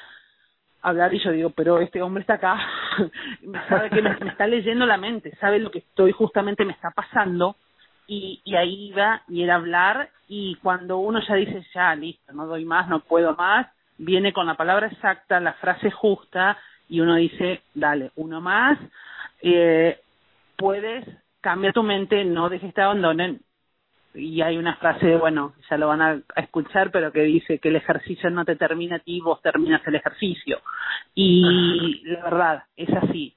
hablar 0.83 1.15
y 1.15 1.25
yo 1.25 1.31
digo, 1.31 1.51
pero 1.51 1.81
este 1.81 2.03
hombre 2.03 2.21
está 2.21 2.35
acá, 2.35 2.59
sabe 3.69 3.89
que 3.89 4.03
me, 4.03 4.15
me 4.19 4.31
está 4.31 4.47
leyendo 4.47 4.85
la 4.85 4.99
mente, 4.99 5.35
sabe 5.41 5.59
lo 5.59 5.71
que 5.71 5.79
estoy 5.79 6.13
justamente 6.13 6.67
me 6.67 6.73
está 6.73 6.91
pasando 6.91 7.57
y, 8.11 8.43
y 8.45 8.57
ahí 8.57 8.89
iba 8.89 9.23
y 9.29 9.45
era 9.45 9.55
hablar 9.55 10.11
y 10.27 10.57
cuando 10.57 10.99
uno 10.99 11.21
ya 11.27 11.37
dice 11.37 11.65
ya 11.73 11.95
listo 11.95 12.33
no 12.33 12.49
doy 12.49 12.65
más 12.65 12.89
no 12.89 13.01
puedo 13.01 13.37
más 13.37 13.69
viene 13.99 14.33
con 14.33 14.47
la 14.47 14.57
palabra 14.57 14.89
exacta 14.89 15.39
la 15.39 15.53
frase 15.55 15.93
justa 15.93 16.59
y 16.89 16.99
uno 17.01 17.15
dice 17.15 17.63
dale 17.73 18.11
uno 18.17 18.41
más 18.41 18.81
eh, 19.43 20.01
puedes 20.57 21.07
cambia 21.41 21.73
tu 21.73 21.85
mente 21.85 22.25
no 22.25 22.49
dejes 22.49 22.75
te 22.75 22.83
abandonen. 22.83 23.43
Y 24.13 24.43
hay 24.43 24.59
una 24.59 24.75
frase 24.75 25.15
bueno 25.15 25.55
ya 25.71 25.79
lo 25.79 25.87
van 25.87 26.03
a, 26.03 26.21
a 26.35 26.41
escuchar 26.41 26.91
pero 26.91 27.13
que 27.13 27.21
dice 27.21 27.61
que 27.61 27.69
el 27.69 27.77
ejercicio 27.77 28.29
no 28.29 28.45
te 28.45 28.57
termina 28.57 28.97
a 28.97 28.99
ti 28.99 29.21
vos 29.21 29.41
terminas 29.41 29.87
el 29.87 29.95
ejercicio. 29.95 30.59
Y 31.15 32.03
la 32.07 32.25
verdad 32.25 32.65
es 32.77 32.93
así. 32.93 33.37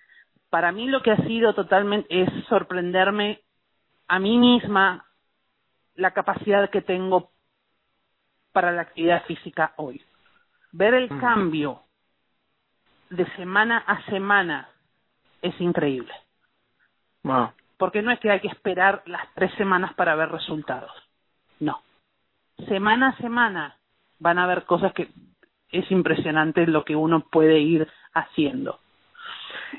Para 0.49 0.71
mí 0.71 0.87
lo 0.87 1.03
que 1.03 1.11
ha 1.11 1.17
sido 1.27 1.53
totalmente 1.53 2.07
es 2.09 2.29
sorprenderme 2.49 3.41
a 4.07 4.19
mí 4.19 4.37
misma 4.37 5.05
la 5.95 6.11
capacidad 6.11 6.69
que 6.69 6.81
tengo 6.81 7.31
para 8.51 8.71
la 8.71 8.83
actividad 8.83 9.23
física 9.25 9.73
hoy. 9.77 10.01
Ver 10.71 10.93
el 10.93 11.09
cambio 11.19 11.81
de 13.09 13.25
semana 13.35 13.77
a 13.77 14.03
semana 14.05 14.69
es 15.41 15.59
increíble. 15.61 16.13
Porque 17.77 18.01
no 18.01 18.11
es 18.11 18.19
que 18.19 18.31
hay 18.31 18.39
que 18.39 18.47
esperar 18.47 19.03
las 19.05 19.27
tres 19.35 19.53
semanas 19.55 19.93
para 19.93 20.15
ver 20.15 20.29
resultados. 20.29 20.91
No. 21.59 21.81
Semana 22.67 23.09
a 23.09 23.17
semana 23.17 23.77
van 24.19 24.39
a 24.39 24.45
haber 24.45 24.65
cosas 24.65 24.93
que 24.93 25.09
es 25.69 25.91
impresionante 25.91 26.65
lo 26.67 26.85
que 26.85 26.95
uno 26.95 27.21
puede 27.31 27.59
ir 27.59 27.87
haciendo. 28.13 28.79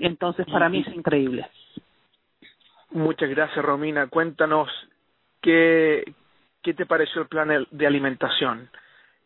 Entonces, 0.00 0.46
para 0.46 0.68
mí 0.68 0.84
es 0.86 0.94
increíble. 0.94 1.48
Muchas 2.94 3.28
gracias, 3.28 3.64
Romina. 3.64 4.06
Cuéntanos 4.06 4.70
qué, 5.42 6.14
qué 6.62 6.74
te 6.74 6.86
pareció 6.86 7.22
el 7.22 7.28
plan 7.28 7.66
de 7.68 7.86
alimentación. 7.86 8.70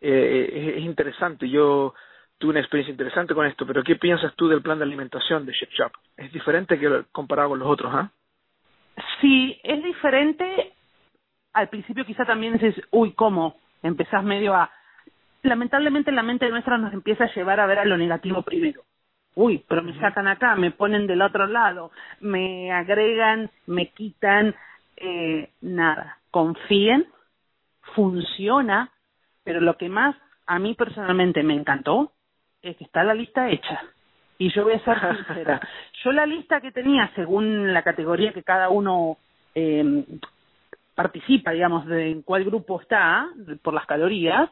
Eh, 0.01 0.75
es, 0.79 0.85
interesante. 0.85 1.51
Yo 1.51 1.93
tuve 2.39 2.53
una 2.53 2.61
experiencia 2.61 2.93
interesante 2.93 3.35
con 3.35 3.45
esto, 3.45 3.67
pero 3.67 3.85
¿qué 3.85 3.97
piensas 3.97 4.35
tú 4.37 4.49
del 4.49 4.63
plan 4.63 4.79
de 4.79 4.85
alimentación 4.85 5.45
de 5.45 5.53
Chef 5.53 5.69
Shop? 5.71 5.93
¿Es 6.17 6.33
diferente 6.33 6.79
que 6.79 7.05
comparado 7.13 7.51
con 7.51 7.59
los 7.59 7.69
otros, 7.69 7.93
ah? 7.95 8.11
Sí, 9.21 9.61
es 9.63 9.85
diferente. 9.85 10.73
Al 11.53 11.69
principio 11.69 12.07
quizá 12.07 12.25
también 12.25 12.55
dices, 12.55 12.75
uy, 12.91 13.13
¿cómo? 13.13 13.61
Empezás 13.83 14.25
medio 14.25 14.55
a... 14.55 14.71
Lamentablemente 15.43 16.11
la 16.11 16.23
mente 16.23 16.49
nuestra 16.49 16.79
nos 16.79 16.95
empieza 16.95 17.25
a 17.25 17.35
llevar 17.35 17.61
a 17.61 17.67
ver 17.67 17.81
a 17.81 17.85
lo 17.85 17.99
negativo 17.99 18.41
primero 18.41 18.83
uy, 19.35 19.65
pero 19.69 19.83
me 19.83 19.99
sacan 20.01 20.27
acá, 20.27 20.57
me 20.57 20.71
ponen 20.71 21.07
del 21.07 21.23
otro 21.23 21.47
lado, 21.47 21.91
me 22.21 22.73
agregan, 22.73 23.51
me 23.67 23.91
quitan, 23.91 24.55
eh, 24.97 25.51
nada, 25.61 26.19
confíen, 26.31 27.07
funciona, 27.95 28.91
pero 29.45 29.61
lo 29.61 29.77
que 29.77 29.89
más 29.89 30.17
a 30.47 30.59
mí 30.59 30.75
personalmente 30.75 31.43
me 31.43 31.55
encantó 31.55 32.13
es 32.63 32.77
que 32.77 32.85
está 32.85 33.05
la 33.05 33.15
lista 33.15 33.49
hecha. 33.49 33.81
Y 34.39 34.53
yo 34.53 34.65
voy 34.65 34.75
a 34.75 34.85
ser 34.85 34.99
sincera, 35.17 35.61
yo 36.05 36.13
la 36.13 36.27
lista 36.27 36.61
que 36.61 36.73
tenía 36.73 37.11
según 37.15 37.73
la 37.73 37.83
categoría 37.83 38.33
que 38.33 38.43
cada 38.43 38.69
uno 38.69 39.19
eh, 39.55 40.05
participa, 40.95 41.53
digamos, 41.53 41.87
de 41.87 42.11
en 42.11 42.23
cuál 42.23 42.45
grupo 42.45 42.81
está, 42.81 43.29
por 43.63 43.73
las 43.73 43.87
calorías, 43.87 44.51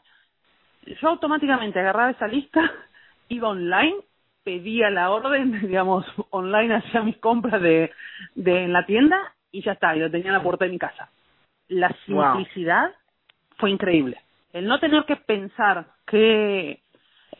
yo 1.00 1.08
automáticamente 1.08 1.80
agarraba 1.80 2.10
esa 2.10 2.28
lista, 2.28 2.72
iba 3.28 3.48
online 3.48 3.96
pedía 4.46 4.90
la 4.90 5.10
orden, 5.10 5.60
digamos, 5.66 6.06
online, 6.30 6.76
hacía 6.76 7.02
mis 7.02 7.18
compras 7.18 7.60
de, 7.60 7.90
de 8.36 8.62
en 8.62 8.72
la 8.72 8.86
tienda 8.86 9.20
y 9.50 9.60
ya 9.62 9.72
está, 9.72 9.96
y 9.96 9.98
lo 9.98 10.10
tenía 10.10 10.28
en 10.28 10.34
la 10.34 10.42
puerta 10.42 10.64
de 10.64 10.70
mi 10.70 10.78
casa. 10.78 11.10
La 11.68 11.90
simplicidad 12.06 12.94
fue 13.56 13.70
increíble. 13.70 14.20
El 14.52 14.68
no 14.68 14.78
tener 14.78 15.04
que 15.04 15.16
pensar 15.16 15.86
qué, 16.06 16.80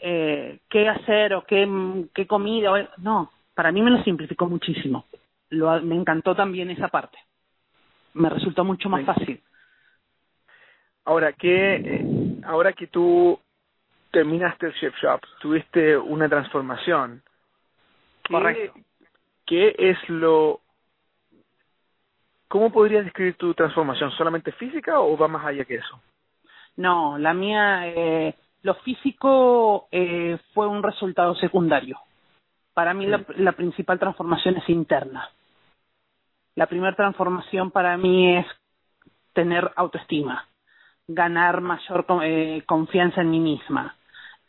eh, 0.02 0.58
qué 0.68 0.88
hacer 0.88 1.34
o 1.34 1.44
qué, 1.44 1.68
qué 2.12 2.26
comida, 2.26 2.72
no, 2.98 3.30
para 3.54 3.70
mí 3.70 3.82
me 3.82 3.92
lo 3.92 4.02
simplificó 4.02 4.48
muchísimo. 4.48 5.06
Lo, 5.50 5.80
me 5.82 5.94
encantó 5.94 6.34
también 6.34 6.70
esa 6.70 6.88
parte. 6.88 7.18
Me 8.14 8.28
resultó 8.28 8.64
mucho 8.64 8.88
más 8.88 9.04
fácil. 9.04 9.40
Ahora 11.04 11.32
que, 11.34 11.74
eh, 11.76 12.06
ahora 12.44 12.72
que 12.72 12.88
tú 12.88 13.38
terminaste 14.16 14.68
el 14.68 14.74
Chef 14.76 14.94
Shop, 14.96 15.20
tuviste 15.40 15.94
una 15.94 16.26
transformación. 16.26 17.22
¿Qué, 18.22 18.32
Correcto. 18.32 18.80
¿Qué 19.44 19.74
es 19.76 20.08
lo... 20.08 20.60
¿Cómo 22.48 22.72
podrías 22.72 23.04
describir 23.04 23.34
tu 23.34 23.52
transformación? 23.52 24.10
¿Solamente 24.12 24.52
física 24.52 25.00
o 25.00 25.18
va 25.18 25.28
más 25.28 25.44
allá 25.44 25.66
que 25.66 25.74
eso? 25.74 26.00
No, 26.76 27.18
la 27.18 27.34
mía, 27.34 27.88
eh, 27.88 28.34
lo 28.62 28.76
físico 28.76 29.86
eh, 29.92 30.38
fue 30.54 30.66
un 30.66 30.82
resultado 30.82 31.34
secundario. 31.34 31.98
Para 32.72 32.94
mí 32.94 33.04
la, 33.04 33.22
la 33.36 33.52
principal 33.52 33.98
transformación 33.98 34.56
es 34.56 34.68
interna. 34.70 35.28
La 36.54 36.68
primera 36.68 36.96
transformación 36.96 37.70
para 37.70 37.98
mí 37.98 38.38
es 38.38 38.46
tener 39.34 39.70
autoestima, 39.76 40.48
ganar 41.06 41.60
mayor 41.60 42.06
eh, 42.22 42.62
confianza 42.64 43.20
en 43.20 43.30
mí 43.30 43.40
misma, 43.40 43.94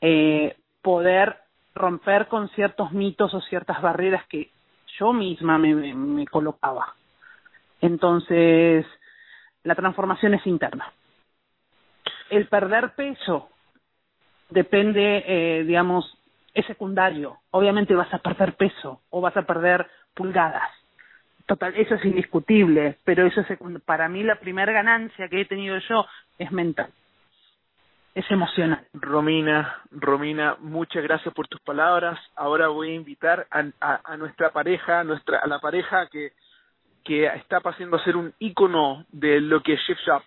eh, 0.01 0.55
poder 0.81 1.37
romper 1.73 2.27
con 2.27 2.49
ciertos 2.49 2.91
mitos 2.91 3.33
o 3.33 3.41
ciertas 3.41 3.81
barreras 3.81 4.25
que 4.27 4.51
yo 4.99 5.13
misma 5.13 5.57
me, 5.57 5.75
me, 5.75 6.25
colocaba. 6.27 6.93
Entonces, 7.81 8.85
la 9.63 9.75
transformación 9.75 10.33
es 10.33 10.45
interna. 10.47 10.91
El 12.29 12.47
perder 12.47 12.95
peso 12.95 13.49
depende, 14.49 15.23
eh, 15.27 15.63
digamos, 15.63 16.17
es 16.53 16.65
secundario. 16.65 17.37
Obviamente 17.51 17.93
vas 17.93 18.13
a 18.13 18.19
perder 18.19 18.55
peso 18.55 19.01
o 19.09 19.21
vas 19.21 19.37
a 19.37 19.43
perder 19.43 19.87
pulgadas. 20.15 20.69
Total, 21.45 21.73
eso 21.75 21.95
es 21.95 22.03
indiscutible, 22.03 22.97
pero 23.05 23.25
eso 23.25 23.41
es 23.41 23.47
para 23.85 24.09
mí 24.09 24.23
la 24.23 24.39
primera 24.39 24.73
ganancia 24.73 25.29
que 25.29 25.41
he 25.41 25.45
tenido 25.45 25.77
yo 25.77 26.05
es 26.37 26.51
mental 26.51 26.91
es 28.17 28.31
emocional. 28.31 28.83
Romina, 28.95 29.75
Romina, 29.91 30.57
muchas 30.59 31.03
gracias 31.03 31.31
por 31.35 31.47
tus 31.47 31.61
palabras. 31.61 32.19
Ahora 32.35 32.67
voy 32.69 32.89
a 32.89 32.95
invitar 32.95 33.45
a, 33.51 33.63
a, 33.79 34.01
a 34.03 34.17
nuestra 34.17 34.49
pareja, 34.49 35.01
a 35.01 35.03
nuestra, 35.03 35.37
a 35.37 35.45
la 35.45 35.59
pareja 35.59 36.07
que, 36.07 36.31
que 37.03 37.27
está 37.27 37.59
pasando 37.59 37.95
a 37.95 38.03
ser 38.03 38.17
un 38.17 38.33
ícono 38.39 39.05
de 39.11 39.39
lo 39.39 39.61
que 39.61 39.73
es 39.73 39.81
Chef 39.85 39.99
Shop. 39.99 40.23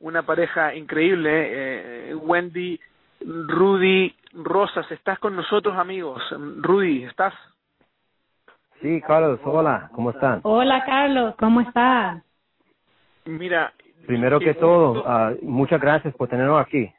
Una 0.00 0.24
pareja 0.24 0.74
increíble, 0.74 2.10
eh, 2.10 2.14
Wendy, 2.16 2.80
Rudy, 3.20 4.12
Rosas, 4.32 4.90
estás 4.90 5.20
con 5.20 5.36
nosotros 5.36 5.76
amigos. 5.76 6.20
Rudy, 6.56 7.04
¿estás? 7.04 7.34
Sí, 8.80 9.00
Carlos, 9.06 9.38
hola, 9.44 9.90
¿cómo 9.94 10.10
están? 10.10 10.40
Hola, 10.42 10.84
Carlos, 10.84 11.36
¿cómo 11.38 11.60
estás? 11.60 12.20
Mira, 13.26 13.72
primero 14.08 14.40
que 14.40 14.54
todo, 14.54 15.04
uh, 15.04 15.38
muchas 15.42 15.80
gracias 15.80 16.12
por 16.16 16.26
tenernos 16.28 16.60
aquí. 16.60 16.92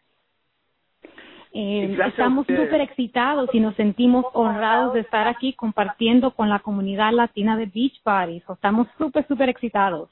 Eh, 1.56 1.96
estamos 2.08 2.48
súper 2.48 2.82
excitados 2.82 3.48
y 3.54 3.60
nos 3.60 3.76
sentimos 3.76 4.26
honrados 4.34 4.94
de 4.96 5.02
estar 5.02 5.28
aquí 5.28 5.54
compartiendo 5.54 6.32
con 6.32 6.50
la 6.50 6.60
comunidad 6.60 7.12
latina 7.12 7.56
de 7.56 7.68
Beach 7.68 8.02
Parties. 8.02 8.44
Estamos 8.50 8.88
súper, 8.98 9.28
súper 9.28 9.50
excitados. 9.50 10.10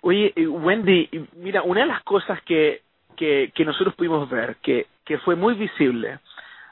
Oye, 0.00 0.32
Wendy, 0.36 1.08
mira, 1.36 1.62
una 1.62 1.82
de 1.82 1.86
las 1.86 2.02
cosas 2.02 2.42
que, 2.42 2.82
que, 3.16 3.52
que 3.54 3.64
nosotros 3.64 3.94
pudimos 3.94 4.28
ver, 4.28 4.56
que, 4.56 4.86
que 5.04 5.18
fue 5.18 5.36
muy 5.36 5.54
visible, 5.54 6.18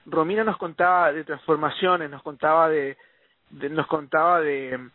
Romina 0.06 0.42
nos 0.42 0.56
contaba 0.56 1.12
de 1.12 1.24
transformaciones, 1.24 2.10
nos 2.10 2.22
contaba 2.22 2.68
de, 2.68 2.96
de 3.50 3.70
nos 3.70 3.86
contaba 3.86 4.40
de, 4.40 4.88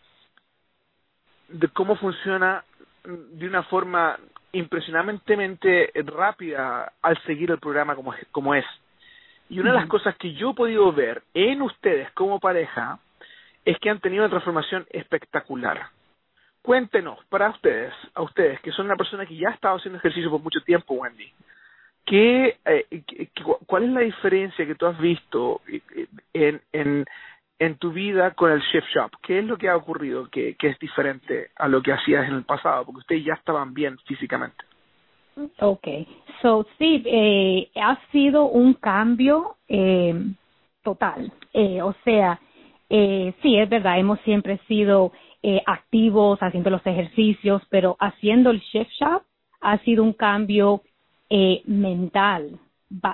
de 1.49 1.67
cómo 1.69 1.95
funciona 1.95 2.63
de 3.03 3.47
una 3.47 3.63
forma 3.63 4.17
impresionantemente 4.53 5.91
rápida 6.05 6.93
al 7.01 7.21
seguir 7.23 7.51
el 7.51 7.59
programa 7.59 7.95
como, 7.95 8.13
como 8.31 8.55
es. 8.55 8.65
Y 9.49 9.59
una 9.59 9.71
de 9.71 9.79
las 9.79 9.87
cosas 9.87 10.15
que 10.17 10.33
yo 10.33 10.51
he 10.51 10.55
podido 10.55 10.91
ver 10.93 11.23
en 11.33 11.61
ustedes 11.61 12.09
como 12.11 12.39
pareja 12.39 12.99
es 13.65 13.77
que 13.79 13.89
han 13.89 13.99
tenido 13.99 14.23
una 14.23 14.29
transformación 14.29 14.85
espectacular. 14.89 15.87
Cuéntenos, 16.61 17.19
para 17.25 17.49
ustedes, 17.49 17.93
a 18.13 18.21
ustedes, 18.21 18.59
que 18.61 18.71
son 18.71 18.85
una 18.85 18.95
persona 18.95 19.25
que 19.25 19.35
ya 19.35 19.49
ha 19.49 19.53
estado 19.53 19.77
haciendo 19.77 19.97
ejercicio 19.97 20.29
por 20.29 20.41
mucho 20.41 20.61
tiempo, 20.61 20.93
Wendy, 20.93 21.31
¿qué, 22.05 22.59
eh, 22.65 22.85
¿cuál 23.65 23.83
es 23.83 23.89
la 23.89 24.01
diferencia 24.01 24.65
que 24.65 24.75
tú 24.75 24.85
has 24.85 24.99
visto 24.99 25.61
en, 26.33 26.61
en, 26.71 27.05
en 27.61 27.77
tu 27.77 27.91
vida 27.91 28.31
con 28.31 28.51
el 28.51 28.59
Shift 28.59 28.87
Shop? 28.87 29.11
¿Qué 29.21 29.37
es 29.37 29.45
lo 29.45 29.55
que 29.55 29.69
ha 29.69 29.77
ocurrido 29.77 30.27
que, 30.31 30.55
que 30.55 30.69
es 30.69 30.79
diferente 30.79 31.51
a 31.55 31.67
lo 31.67 31.83
que 31.83 31.93
hacías 31.93 32.27
en 32.27 32.33
el 32.33 32.43
pasado? 32.43 32.85
Porque 32.85 33.01
ustedes 33.01 33.23
ya 33.23 33.33
estaban 33.33 33.75
bien 33.75 33.99
físicamente. 33.99 34.65
Okay, 35.59 36.07
so 36.41 36.65
sí, 36.79 37.03
eh, 37.05 37.69
ha 37.75 37.99
sido 38.11 38.45
un 38.45 38.73
cambio 38.73 39.57
eh, 39.67 40.13
total. 40.83 41.31
Eh, 41.53 41.83
o 41.83 41.93
sea, 42.03 42.39
eh, 42.89 43.33
sí, 43.43 43.55
es 43.55 43.69
verdad, 43.69 43.99
hemos 43.99 44.19
siempre 44.21 44.59
sido 44.67 45.11
eh, 45.43 45.61
activos 45.67 46.39
haciendo 46.39 46.71
los 46.71 46.85
ejercicios, 46.85 47.61
pero 47.69 47.95
haciendo 47.99 48.49
el 48.49 48.59
Shift 48.59 48.91
Shop 48.99 49.21
ha 49.61 49.77
sido 49.79 50.03
un 50.03 50.13
cambio 50.13 50.81
eh, 51.29 51.61
mental, 51.65 52.59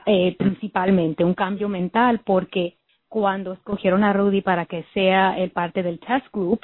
eh, 0.06 0.36
principalmente, 0.40 1.26
un 1.26 1.34
cambio 1.34 1.68
mental 1.68 2.22
porque 2.26 2.77
cuando 3.10 3.54
escogieron 3.54 4.04
a 4.04 4.14
Rudy 4.14 4.42
para 4.42 4.66
que 4.66 4.84
sea 4.94 5.38
el 5.38 5.52
parte 5.52 5.84
del 5.84 6.00
test 6.00 6.26
group, 6.34 6.62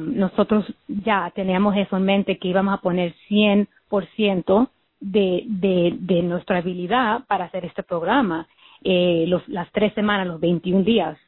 nosotros 0.00 0.72
ya 0.86 1.32
teníamos 1.34 1.76
eso 1.76 1.96
en 1.96 2.04
mente 2.04 2.38
que 2.38 2.48
íbamos 2.48 2.74
a 2.74 2.80
poner 2.80 3.14
100% 3.28 4.68
de, 5.00 5.44
de, 5.98 6.22
nuestra 6.22 6.58
habilidad 6.58 7.24
para 7.26 7.46
hacer 7.46 7.64
este 7.64 7.82
programa, 7.82 8.46
eh, 8.82 9.24
los, 9.26 9.46
las 9.48 9.70
tres 9.72 9.92
semanas, 9.94 10.26
los 10.26 10.40
21 10.40 10.84
días. 10.84 11.18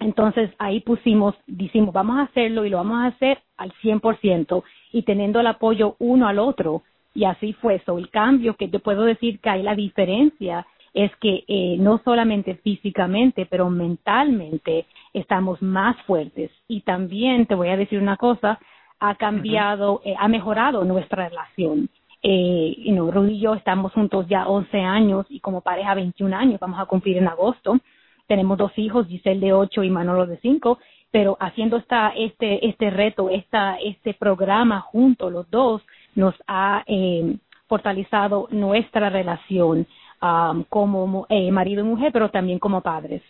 Entonces 0.00 0.50
ahí 0.58 0.80
pusimos, 0.80 1.34
decimos, 1.46 1.92
vamos 1.92 2.18
a 2.18 2.22
hacerlo 2.22 2.64
y 2.64 2.70
lo 2.70 2.78
vamos 2.78 2.98
a 2.98 3.06
hacer 3.06 3.38
al 3.56 3.72
100% 3.82 4.62
y 4.92 5.02
teniendo 5.02 5.40
el 5.40 5.46
apoyo 5.46 5.96
uno 5.98 6.26
al 6.26 6.38
otro. 6.38 6.82
Y 7.14 7.24
así 7.24 7.52
fue 7.54 7.76
eso. 7.76 7.98
El 7.98 8.08
cambio 8.08 8.54
que 8.56 8.68
yo 8.68 8.80
puedo 8.80 9.02
decir 9.02 9.40
que 9.40 9.50
hay 9.50 9.62
la 9.62 9.74
diferencia 9.74 10.66
es 10.94 11.14
que 11.16 11.44
eh, 11.46 11.76
no 11.78 12.00
solamente 12.04 12.56
físicamente, 12.56 13.46
pero 13.46 13.70
mentalmente 13.70 14.86
estamos 15.12 15.62
más 15.62 15.96
fuertes. 16.02 16.50
Y 16.68 16.80
también 16.80 17.46
te 17.46 17.54
voy 17.54 17.68
a 17.68 17.76
decir 17.76 18.00
una 18.00 18.16
cosa, 18.16 18.58
ha 18.98 19.14
cambiado, 19.14 20.02
eh, 20.04 20.14
ha 20.18 20.28
mejorado 20.28 20.84
nuestra 20.84 21.28
relación. 21.28 21.88
Eh, 22.22 22.76
you 22.78 22.92
know, 22.92 23.10
Rudy 23.10 23.34
y 23.36 23.40
yo 23.40 23.54
estamos 23.54 23.92
juntos 23.92 24.26
ya 24.28 24.46
11 24.46 24.78
años 24.80 25.26
y 25.30 25.40
como 25.40 25.62
pareja 25.62 25.94
21 25.94 26.36
años, 26.36 26.60
vamos 26.60 26.78
a 26.78 26.86
cumplir 26.86 27.16
en 27.16 27.28
agosto. 27.28 27.78
Tenemos 28.26 28.58
dos 28.58 28.76
hijos, 28.76 29.06
Giselle 29.06 29.40
de 29.40 29.52
8 29.52 29.82
y 29.82 29.90
Manolo 29.90 30.26
de 30.26 30.38
5, 30.38 30.78
pero 31.10 31.36
haciendo 31.40 31.78
esta, 31.78 32.10
este, 32.10 32.68
este 32.68 32.90
reto, 32.90 33.30
esta, 33.30 33.76
este 33.76 34.14
programa 34.14 34.80
juntos 34.80 35.32
los 35.32 35.50
dos, 35.50 35.82
nos 36.14 36.34
ha 36.46 36.84
eh, 36.86 37.36
fortalecido 37.66 38.48
nuestra 38.50 39.08
relación 39.10 39.86
um, 40.22 40.64
como 40.64 41.26
eh, 41.28 41.50
marido 41.50 41.82
y 41.82 41.86
mujer, 41.86 42.12
pero 42.12 42.30
también 42.30 42.58
como 42.58 42.80
padres. 42.80 43.22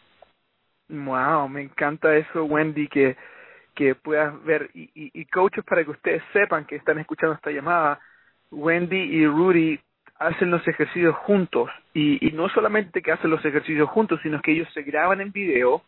Wow, 0.89 1.49
me 1.49 1.63
encanta 1.63 2.17
eso, 2.17 2.45
Wendy, 2.45 2.89
que 2.89 3.17
que 3.75 3.95
puedas 3.95 4.43
ver 4.45 4.71
y, 4.75 4.91
y, 4.95 5.25
coaches 5.27 5.65
para 5.65 5.85
que 5.85 5.91
ustedes 5.91 6.23
sepan 6.33 6.67
que 6.67 6.77
están 6.77 6.99
escuchando 6.99 7.35
esta 7.35 7.51
llamada, 7.51 8.01
Wendy 8.51 8.99
y 8.99 9.27
Rudy 9.27 9.81
hacen 10.19 10.51
los 10.51 10.67
ejercicios 10.69 11.17
juntos 11.17 11.71
y, 11.95 12.27
y 12.27 12.33
no 12.33 12.49
solamente 12.51 13.01
que 13.01 13.13
hacen 13.13 13.31
los 13.31 13.43
ejercicios 13.45 13.89
juntos, 13.89 14.21
sino 14.23 14.43
que 14.43 14.53
ellos 14.53 14.69
se 14.75 14.83
graban 14.83 15.21
en 15.21 15.33
video 15.33 15.83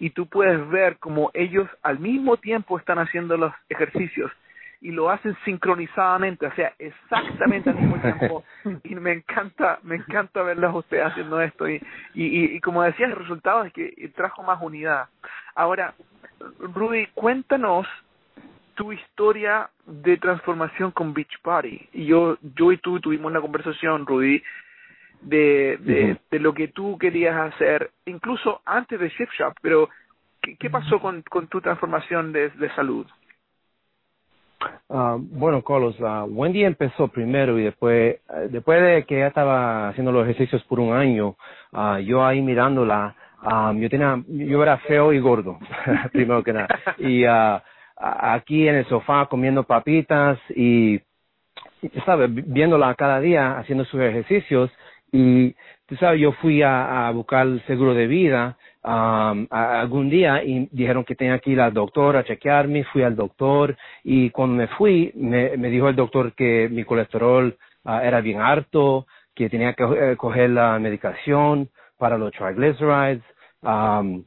y 0.00 0.10
tú 0.10 0.26
puedes 0.26 0.68
ver 0.68 0.98
como 0.98 1.30
ellos 1.34 1.68
al 1.82 2.00
mismo 2.00 2.38
tiempo 2.38 2.78
están 2.78 2.98
haciendo 2.98 3.36
los 3.36 3.52
ejercicios 3.68 4.32
y 4.80 4.92
lo 4.92 5.10
hacen 5.10 5.36
sincronizadamente, 5.44 6.46
o 6.46 6.54
sea, 6.54 6.72
exactamente 6.78 7.70
al 7.70 7.76
mismo 7.76 7.98
tiempo. 8.00 8.44
Y 8.84 8.94
me 8.94 9.12
encanta, 9.12 9.80
me 9.82 9.96
encanta 9.96 10.42
verlos 10.42 10.72
a 10.72 10.78
ustedes 10.78 11.06
haciendo 11.06 11.40
esto. 11.40 11.68
Y, 11.68 11.82
y, 12.14 12.56
y 12.56 12.60
como 12.60 12.82
decías, 12.82 13.10
el 13.10 13.16
resultado 13.16 13.64
es 13.64 13.72
que 13.72 14.12
trajo 14.14 14.42
más 14.42 14.60
unidad. 14.62 15.08
Ahora, 15.54 15.94
Rudy, 16.60 17.06
cuéntanos 17.14 17.86
tu 18.74 18.92
historia 18.92 19.68
de 19.86 20.16
transformación 20.18 20.92
con 20.92 21.12
Beach 21.12 21.40
Party. 21.42 21.88
Y 21.92 22.06
yo, 22.06 22.38
yo 22.54 22.70
y 22.70 22.78
tú 22.78 23.00
tuvimos 23.00 23.30
una 23.30 23.40
conversación, 23.40 24.06
Rudy, 24.06 24.40
de, 25.20 25.78
de, 25.80 26.16
de 26.30 26.38
lo 26.38 26.54
que 26.54 26.68
tú 26.68 26.96
querías 26.96 27.52
hacer, 27.52 27.90
incluso 28.06 28.62
antes 28.64 29.00
de 29.00 29.08
Shift 29.08 29.32
Shop, 29.32 29.54
pero 29.60 29.88
¿qué, 30.40 30.56
qué 30.56 30.70
pasó 30.70 31.00
con, 31.00 31.22
con 31.22 31.48
tu 31.48 31.60
transformación 31.60 32.32
de, 32.32 32.50
de 32.50 32.72
salud? 32.74 33.04
Uh, 34.88 35.18
bueno, 35.18 35.62
Carlos, 35.62 35.98
uh, 36.00 36.24
Wendy 36.24 36.64
empezó 36.64 37.08
primero 37.08 37.58
y 37.58 37.64
después, 37.64 38.16
uh, 38.28 38.48
después 38.48 38.82
de 38.82 39.04
que 39.04 39.16
ella 39.16 39.28
estaba 39.28 39.88
haciendo 39.88 40.10
los 40.10 40.24
ejercicios 40.24 40.64
por 40.64 40.80
un 40.80 40.92
año, 40.92 41.36
uh, 41.72 41.98
yo 41.98 42.24
ahí 42.24 42.40
mirándola, 42.40 43.14
yo 43.76 43.88
tenía, 43.88 44.20
yo 44.26 44.62
era 44.62 44.78
feo 44.78 45.12
y 45.12 45.20
gordo, 45.20 45.58
primero 46.12 46.42
que 46.42 46.52
nada. 46.52 46.68
Y 46.98 47.24
aquí 47.96 48.66
en 48.66 48.76
el 48.76 48.86
sofá 48.86 49.26
comiendo 49.26 49.62
papitas 49.62 50.38
y, 50.56 51.00
sabes, 52.04 52.28
viéndola 52.32 52.94
cada 52.96 53.20
día 53.20 53.58
haciendo 53.58 53.84
sus 53.84 54.00
ejercicios 54.00 54.72
y, 55.12 55.54
tú 55.86 55.94
sabes, 56.00 56.20
yo 56.20 56.32
fui 56.32 56.62
a, 56.62 57.10
buscar 57.14 57.46
seguro 57.66 57.94
de 57.94 58.08
vida 58.08 58.56
um, 58.84 59.46
algún 59.50 60.08
día 60.10 60.42
y 60.42 60.68
dijeron 60.70 61.04
que 61.04 61.14
tenía 61.14 61.38
que 61.38 61.50
ir 61.50 61.60
al 61.60 61.72
doctor 61.72 62.16
a 62.16 62.24
chequearme, 62.24 62.84
fui 62.84 63.02
al 63.02 63.16
doctor 63.16 63.76
y 64.04 64.30
cuando 64.30 64.56
me 64.56 64.68
fui 64.68 65.12
me, 65.14 65.56
me 65.56 65.68
dijo 65.68 65.88
el 65.88 65.96
doctor 65.96 66.32
que 66.32 66.68
mi 66.70 66.84
colesterol 66.84 67.56
uh, 67.84 68.00
era 68.02 68.20
bien 68.20 68.40
alto, 68.40 69.06
que 69.34 69.48
tenía 69.48 69.72
que 69.74 69.84
eh, 69.84 70.16
coger 70.16 70.50
la 70.50 70.78
medicación 70.78 71.68
para 71.96 72.18
los 72.18 72.32
triglycerides 72.32 73.22
um, 73.62 74.22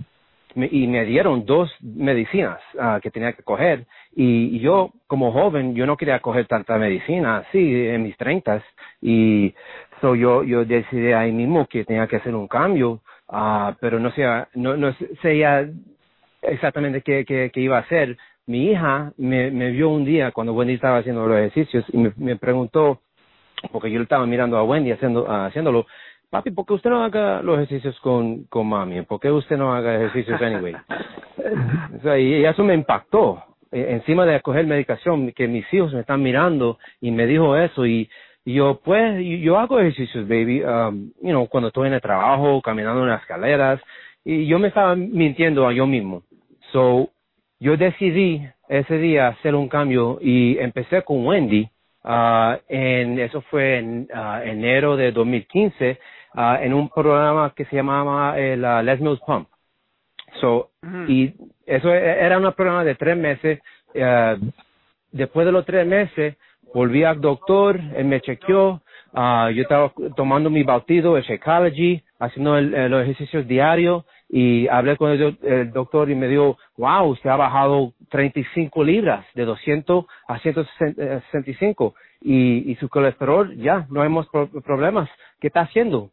y 0.55 0.87
me 0.87 1.05
dieron 1.05 1.45
dos 1.45 1.71
medicinas 1.81 2.59
uh, 2.75 2.99
que 3.01 3.11
tenía 3.11 3.33
que 3.33 3.43
coger. 3.43 3.85
Y, 4.13 4.57
y 4.57 4.59
yo 4.59 4.91
como 5.07 5.31
joven 5.31 5.75
yo 5.75 5.85
no 5.85 5.95
quería 5.95 6.19
coger 6.19 6.45
tanta 6.47 6.77
medicina 6.77 7.37
así 7.37 7.87
en 7.87 8.03
mis 8.03 8.17
treintas 8.17 8.61
y 9.01 9.53
so 10.01 10.15
yo 10.15 10.43
yo 10.43 10.65
decidí 10.65 11.13
ahí 11.13 11.31
mismo 11.31 11.65
que 11.67 11.85
tenía 11.85 12.07
que 12.07 12.17
hacer 12.17 12.35
un 12.35 12.47
cambio 12.47 13.01
uh, 13.31 13.73
pero 13.79 13.99
no 13.99 14.11
sé, 14.11 14.23
no, 14.55 14.77
no 14.77 14.93
sé 15.21 15.43
exactamente 16.41 17.01
qué, 17.01 17.25
qué, 17.25 17.51
qué, 17.53 17.61
iba 17.61 17.77
a 17.77 17.81
hacer. 17.81 18.17
Mi 18.47 18.71
hija 18.71 19.13
me, 19.17 19.51
me 19.51 19.71
vio 19.71 19.89
un 19.89 20.05
día 20.05 20.31
cuando 20.31 20.53
Wendy 20.53 20.73
estaba 20.73 20.97
haciendo 20.97 21.25
los 21.25 21.37
ejercicios 21.37 21.85
y 21.93 21.97
me, 21.97 22.13
me 22.17 22.35
preguntó, 22.35 23.01
porque 23.71 23.91
yo 23.91 24.01
estaba 24.01 24.25
mirando 24.25 24.57
a 24.57 24.63
Wendy 24.63 24.91
haciendo, 24.91 25.23
uh, 25.23 25.45
haciéndolo, 25.45 25.85
papi, 26.29 26.51
¿por 26.51 26.65
qué 26.65 26.73
usted 26.73 26.89
no 26.89 27.03
haga 27.03 27.41
los 27.41 27.55
ejercicios 27.57 27.99
con, 27.99 28.45
con 28.45 28.67
mami? 28.67 29.01
¿Por 29.03 29.19
qué 29.19 29.31
usted 29.31 29.57
no 29.57 29.73
haga 29.73 29.95
ejercicios 29.95 30.41
anyway? 30.41 30.75
o 31.97 32.01
sea, 32.01 32.17
y 32.17 32.43
eso 32.45 32.63
me 32.63 32.73
impactó. 32.73 33.43
E, 33.71 33.93
encima 33.93 34.25
de 34.25 34.41
coger 34.41 34.65
medicación, 34.65 35.31
que 35.31 35.47
mis 35.47 35.71
hijos 35.73 35.93
me 35.93 36.01
están 36.01 36.21
mirando 36.21 36.77
y 36.99 37.11
me 37.11 37.25
dijo 37.25 37.55
eso 37.55 37.85
y 37.85 38.09
y 38.43 38.55
yo, 38.55 38.79
pues, 38.83 39.23
yo 39.41 39.59
hago 39.59 39.79
ejercicios, 39.79 40.27
baby, 40.27 40.63
um, 40.63 41.11
you 41.21 41.29
know, 41.29 41.47
cuando 41.47 41.67
estoy 41.67 41.87
en 41.87 41.93
el 41.93 42.01
trabajo, 42.01 42.61
caminando 42.61 43.03
en 43.03 43.09
las 43.09 43.21
escaleras, 43.21 43.79
y 44.23 44.47
yo 44.47 44.57
me 44.57 44.69
estaba 44.69 44.95
mintiendo 44.95 45.67
a 45.67 45.73
yo 45.73 45.85
mismo. 45.85 46.23
So, 46.71 47.09
yo 47.59 47.77
decidí 47.77 48.41
ese 48.67 48.97
día 48.97 49.27
hacer 49.27 49.53
un 49.53 49.69
cambio 49.69 50.17
y 50.21 50.57
empecé 50.57 51.03
con 51.03 51.25
Wendy, 51.25 51.69
uh, 52.03 52.55
en, 52.67 53.19
eso 53.19 53.41
fue 53.41 53.77
en 53.77 54.07
uh, 54.11 54.41
enero 54.43 54.97
de 54.97 55.11
2015, 55.11 55.99
uh, 56.33 56.63
en 56.63 56.73
un 56.73 56.89
programa 56.89 57.53
que 57.55 57.65
se 57.65 57.75
llamaba 57.75 58.39
el 58.39 58.63
uh, 58.63 58.81
Les 58.81 58.99
Mills 58.99 59.21
Pump. 59.25 59.47
So, 60.39 60.71
y 61.07 61.33
eso 61.65 61.93
e, 61.93 62.25
era 62.25 62.39
un 62.39 62.51
programa 62.53 62.83
de 62.83 62.95
tres 62.95 63.17
meses. 63.17 63.59
Uh, 63.93 64.49
después 65.11 65.45
de 65.45 65.51
los 65.51 65.65
tres 65.65 65.85
meses, 65.85 66.37
volví 66.73 67.03
al 67.03 67.21
doctor, 67.21 67.79
él 67.95 68.05
me 68.05 68.21
chequeó, 68.21 68.81
uh, 69.13 69.49
yo 69.49 69.63
estaba 69.63 69.91
tomando 70.15 70.49
mi 70.49 70.63
bautizo, 70.63 71.17
el 71.17 71.23
Shakeology, 71.23 72.03
haciendo 72.19 72.57
el, 72.57 72.89
los 72.89 73.03
ejercicios 73.03 73.47
diarios 73.47 74.05
y 74.29 74.67
hablé 74.67 74.95
con 74.95 75.11
el, 75.11 75.37
el, 75.41 75.71
doctor 75.71 76.09
y 76.09 76.15
me 76.15 76.27
dijo, 76.27 76.57
wow, 76.77 77.09
usted 77.09 77.29
ha 77.29 77.35
bajado 77.35 77.93
35 78.09 78.83
libras, 78.83 79.25
de 79.35 79.45
200 79.45 80.05
a 80.27 80.39
165 80.39 81.95
y, 82.21 82.71
y 82.71 82.75
su 82.75 82.87
colesterol 82.87 83.55
ya, 83.57 83.85
no 83.89 84.03
hemos 84.03 84.27
problemas. 84.63 85.09
¿Qué 85.39 85.47
está 85.47 85.61
haciendo? 85.61 86.11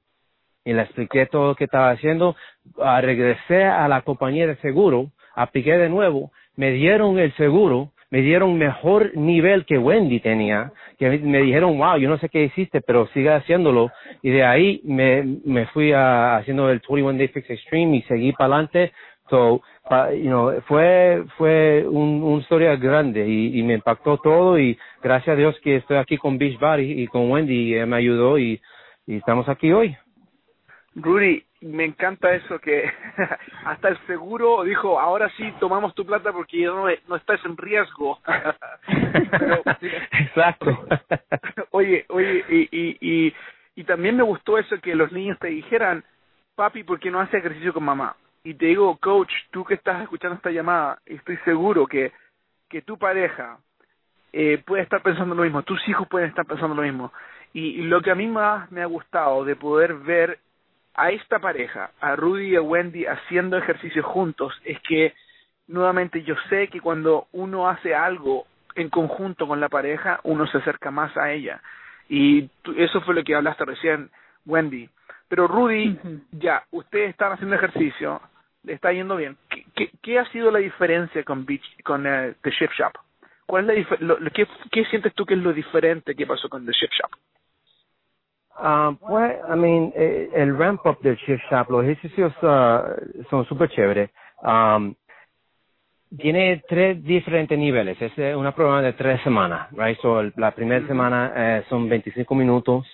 Y 0.64 0.72
le 0.72 0.82
expliqué 0.82 1.26
todo 1.26 1.48
lo 1.48 1.54
que 1.54 1.64
estaba 1.64 1.90
haciendo. 1.90 2.34
Uh, 2.76 3.00
regresé 3.00 3.64
a 3.64 3.86
la 3.88 4.02
compañía 4.02 4.46
de 4.46 4.56
seguro, 4.56 5.12
apliqué 5.34 5.76
de 5.76 5.88
nuevo, 5.88 6.32
me 6.56 6.72
dieron 6.72 7.18
el 7.18 7.32
seguro 7.36 7.92
me 8.10 8.22
dieron 8.22 8.56
mejor 8.56 9.14
nivel 9.16 9.66
que 9.66 9.78
Wendy 9.78 10.20
tenía, 10.20 10.72
que 10.98 11.18
me 11.18 11.42
dijeron, 11.42 11.76
wow, 11.76 11.98
yo 11.98 12.08
no 12.08 12.18
sé 12.18 12.28
qué 12.28 12.44
hiciste, 12.44 12.80
pero 12.80 13.06
sigue 13.08 13.30
haciéndolo. 13.30 13.90
Y 14.22 14.30
de 14.30 14.44
ahí 14.44 14.80
me, 14.84 15.22
me 15.44 15.66
fui 15.66 15.92
a, 15.92 16.36
haciendo 16.36 16.70
el 16.70 16.80
21 16.88 17.18
Day 17.18 17.28
Fix 17.28 17.50
Extreme 17.50 17.98
y 17.98 18.02
seguí 18.02 18.32
para 18.32 18.54
adelante. 18.54 18.92
So, 19.28 19.60
you 20.14 20.30
know, 20.30 20.58
fue, 20.66 21.22
fue 21.36 21.84
un, 21.86 22.22
una 22.22 22.40
historia 22.40 22.76
grande 22.76 23.28
y, 23.28 23.58
y, 23.58 23.62
me 23.62 23.74
impactó 23.74 24.16
todo 24.16 24.58
y 24.58 24.78
gracias 25.02 25.34
a 25.34 25.36
Dios 25.36 25.54
que 25.62 25.76
estoy 25.76 25.98
aquí 25.98 26.16
con 26.16 26.38
Beach 26.38 26.58
y 26.78 27.06
con 27.08 27.30
Wendy 27.30 27.76
y 27.76 27.84
me 27.84 27.96
ayudó 27.96 28.38
y, 28.38 28.58
y 29.06 29.16
estamos 29.16 29.46
aquí 29.50 29.70
hoy. 29.70 29.94
Rudy, 30.94 31.44
me 31.60 31.84
encanta 31.84 32.32
eso 32.34 32.58
que 32.60 32.90
hasta 33.64 33.88
el 33.88 33.98
seguro 34.06 34.62
dijo, 34.62 35.00
ahora 35.00 35.28
sí 35.36 35.52
tomamos 35.58 35.94
tu 35.94 36.06
plata 36.06 36.32
porque 36.32 36.64
no, 36.64 36.86
no 37.08 37.16
estás 37.16 37.44
en 37.44 37.56
riesgo. 37.56 38.18
Exacto. 40.20 40.86
oye, 41.70 42.04
oye, 42.08 42.44
y, 42.48 42.68
y, 42.70 42.98
y, 43.00 43.34
y 43.76 43.84
también 43.84 44.16
me 44.16 44.22
gustó 44.22 44.58
eso 44.58 44.76
que 44.80 44.94
los 44.94 45.10
niños 45.12 45.38
te 45.38 45.48
dijeran, 45.48 46.04
papi, 46.54 46.84
¿por 46.84 47.00
qué 47.00 47.10
no 47.10 47.20
hace 47.20 47.38
ejercicio 47.38 47.72
con 47.72 47.84
mamá? 47.84 48.16
Y 48.44 48.54
te 48.54 48.66
digo, 48.66 48.96
coach, 48.98 49.32
tú 49.50 49.64
que 49.64 49.74
estás 49.74 50.02
escuchando 50.02 50.36
esta 50.36 50.50
llamada, 50.50 50.98
estoy 51.06 51.36
seguro 51.38 51.86
que, 51.86 52.12
que 52.68 52.82
tu 52.82 52.96
pareja 52.98 53.58
eh, 54.32 54.62
puede 54.64 54.82
estar 54.84 55.02
pensando 55.02 55.34
lo 55.34 55.42
mismo, 55.42 55.62
tus 55.62 55.86
hijos 55.88 56.06
pueden 56.08 56.28
estar 56.28 56.46
pensando 56.46 56.74
lo 56.74 56.82
mismo. 56.82 57.12
Y 57.52 57.82
lo 57.82 58.02
que 58.02 58.10
a 58.10 58.14
mí 58.14 58.26
más 58.26 58.70
me 58.70 58.82
ha 58.82 58.86
gustado 58.86 59.44
de 59.44 59.56
poder 59.56 59.94
ver 59.94 60.38
a 60.98 61.10
esta 61.12 61.38
pareja, 61.38 61.92
a 62.00 62.16
Rudy 62.16 62.48
y 62.48 62.56
a 62.56 62.60
Wendy 62.60 63.06
haciendo 63.06 63.56
ejercicio 63.56 64.02
juntos, 64.02 64.52
es 64.64 64.80
que 64.80 65.14
nuevamente 65.68 66.24
yo 66.24 66.34
sé 66.50 66.66
que 66.66 66.80
cuando 66.80 67.28
uno 67.30 67.68
hace 67.68 67.94
algo 67.94 68.46
en 68.74 68.90
conjunto 68.90 69.46
con 69.46 69.60
la 69.60 69.68
pareja, 69.68 70.18
uno 70.24 70.48
se 70.48 70.58
acerca 70.58 70.90
más 70.90 71.16
a 71.16 71.30
ella. 71.32 71.62
Y 72.08 72.50
eso 72.76 73.00
fue 73.02 73.14
lo 73.14 73.22
que 73.22 73.36
hablaste 73.36 73.64
recién, 73.64 74.10
Wendy. 74.44 74.90
Pero 75.28 75.46
Rudy, 75.46 75.96
ya, 76.32 76.64
ustedes 76.72 77.10
están 77.10 77.32
haciendo 77.32 77.54
ejercicio, 77.54 78.20
le 78.64 78.72
está 78.72 78.92
yendo 78.92 79.14
bien. 79.14 79.36
¿Qué, 79.48 79.66
qué, 79.76 79.90
qué 80.02 80.18
ha 80.18 80.24
sido 80.32 80.50
la 80.50 80.58
diferencia 80.58 81.22
con 81.22 81.46
Beach, 81.46 81.64
con 81.84 82.06
uh, 82.06 82.34
The 82.42 82.50
Ship 82.50 82.70
Shop? 82.76 82.92
¿Cuál 83.46 83.70
es 83.70 83.88
la 83.88 83.96
lo, 84.00 84.18
qué, 84.32 84.48
¿Qué 84.72 84.84
sientes 84.86 85.14
tú 85.14 85.24
que 85.24 85.34
es 85.34 85.40
lo 85.40 85.52
diferente 85.52 86.16
que 86.16 86.26
pasó 86.26 86.48
con 86.48 86.66
The 86.66 86.72
Ship 86.72 86.90
Shop? 86.90 87.10
Uh, 88.58 88.96
pues, 89.06 89.36
I 89.48 89.56
mean, 89.56 89.92
eh, 89.94 90.30
el 90.34 90.58
ramp 90.58 90.84
up 90.84 91.00
del 91.00 91.16
Shift 91.16 91.44
Shop, 91.48 91.70
los 91.70 91.84
ejercicios 91.84 92.32
uh, 92.42 93.24
son 93.30 93.44
súper 93.46 93.68
chéveres. 93.70 94.10
Um, 94.42 94.94
tiene 96.16 96.62
tres 96.68 97.02
diferentes 97.04 97.58
niveles. 97.58 98.00
Es 98.00 98.36
una 98.36 98.54
prueba 98.54 98.82
de 98.82 98.94
tres 98.94 99.20
semanas, 99.22 99.68
right? 99.72 99.98
So, 100.00 100.22
la 100.36 100.52
primera 100.52 100.86
semana 100.86 101.32
eh, 101.36 101.64
son 101.68 101.88
25 101.88 102.34
minutos 102.34 102.86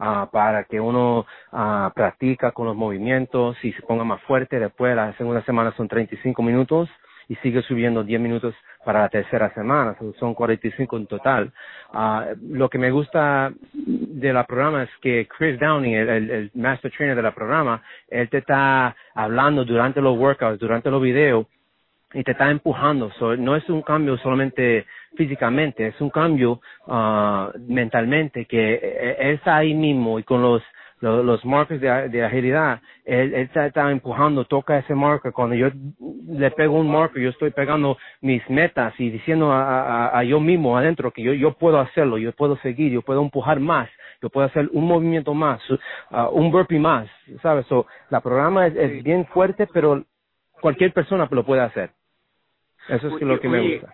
uh, 0.00 0.26
para 0.30 0.64
que 0.64 0.80
uno 0.80 1.26
uh, 1.52 1.90
practica 1.94 2.52
con 2.52 2.66
los 2.66 2.76
movimientos 2.76 3.56
y 3.62 3.72
se 3.72 3.82
ponga 3.82 4.04
más 4.04 4.22
fuerte. 4.22 4.58
Después, 4.58 4.96
la 4.96 5.12
segunda 5.16 5.44
semana 5.44 5.72
son 5.76 5.86
35 5.86 6.42
minutos 6.42 6.88
y 7.28 7.36
sigue 7.36 7.62
subiendo 7.62 8.02
10 8.02 8.20
minutos 8.20 8.54
para 8.84 9.00
la 9.00 9.08
tercera 9.08 9.52
semana, 9.54 9.96
son 10.18 10.34
45 10.34 10.96
en 10.96 11.06
total. 11.06 11.52
Uh, 11.92 12.34
lo 12.50 12.68
que 12.68 12.78
me 12.78 12.90
gusta 12.90 13.52
de 13.72 14.32
la 14.32 14.44
programa 14.44 14.82
es 14.84 14.90
que 15.00 15.28
Chris 15.28 15.58
Downey, 15.58 15.94
el, 15.94 16.30
el, 16.30 16.50
master 16.54 16.90
trainer 16.90 17.16
de 17.16 17.22
la 17.22 17.34
programa, 17.34 17.82
él 18.08 18.28
te 18.28 18.38
está 18.38 18.94
hablando 19.14 19.64
durante 19.64 20.00
los 20.00 20.18
workouts, 20.18 20.58
durante 20.58 20.90
los 20.90 21.00
videos, 21.00 21.46
y 22.14 22.22
te 22.24 22.32
está 22.32 22.50
empujando. 22.50 23.10
So, 23.18 23.36
no 23.36 23.56
es 23.56 23.68
un 23.68 23.82
cambio 23.82 24.16
solamente 24.18 24.86
físicamente, 25.16 25.86
es 25.86 26.00
un 26.00 26.10
cambio 26.10 26.60
uh, 26.86 27.58
mentalmente, 27.58 28.44
que 28.46 28.74
eh, 28.74 29.16
él 29.18 29.34
está 29.34 29.56
ahí 29.56 29.74
mismo 29.74 30.18
y 30.18 30.22
con 30.22 30.42
los 30.42 30.62
los, 31.02 31.24
los 31.24 31.44
markers 31.44 31.80
de, 31.80 32.08
de 32.08 32.24
agilidad, 32.24 32.80
él, 33.04 33.34
él 33.34 33.50
está, 33.52 33.90
empujando, 33.90 34.44
toca 34.44 34.78
ese 34.78 34.94
marker. 34.94 35.32
Cuando 35.32 35.56
yo 35.56 35.68
le 36.28 36.50
pego 36.52 36.78
un 36.78 36.90
marker, 36.90 37.20
yo 37.20 37.30
estoy 37.30 37.50
pegando 37.50 37.98
mis 38.20 38.48
metas 38.48 38.94
y 38.98 39.10
diciendo 39.10 39.50
a, 39.52 40.06
a, 40.06 40.18
a 40.18 40.24
yo 40.24 40.38
mismo 40.38 40.78
adentro 40.78 41.10
que 41.10 41.22
yo, 41.22 41.32
yo 41.32 41.54
puedo 41.54 41.80
hacerlo, 41.80 42.18
yo 42.18 42.32
puedo 42.32 42.56
seguir, 42.58 42.92
yo 42.92 43.02
puedo 43.02 43.20
empujar 43.20 43.58
más, 43.58 43.90
yo 44.22 44.30
puedo 44.30 44.46
hacer 44.46 44.68
un 44.72 44.86
movimiento 44.86 45.34
más, 45.34 45.60
uh, 45.70 45.76
un 46.30 46.52
burpee 46.52 46.78
más, 46.78 47.08
¿sabes? 47.42 47.66
So, 47.66 47.86
la 48.08 48.20
programa 48.20 48.68
es, 48.68 48.76
es, 48.76 49.02
bien 49.02 49.26
fuerte, 49.26 49.66
pero 49.72 50.04
cualquier 50.60 50.92
persona 50.92 51.28
lo 51.28 51.44
puede 51.44 51.62
hacer. 51.62 51.90
Eso 52.88 53.08
es 53.08 53.22
lo 53.22 53.40
que 53.40 53.48
me 53.48 53.60
gusta. 53.60 53.92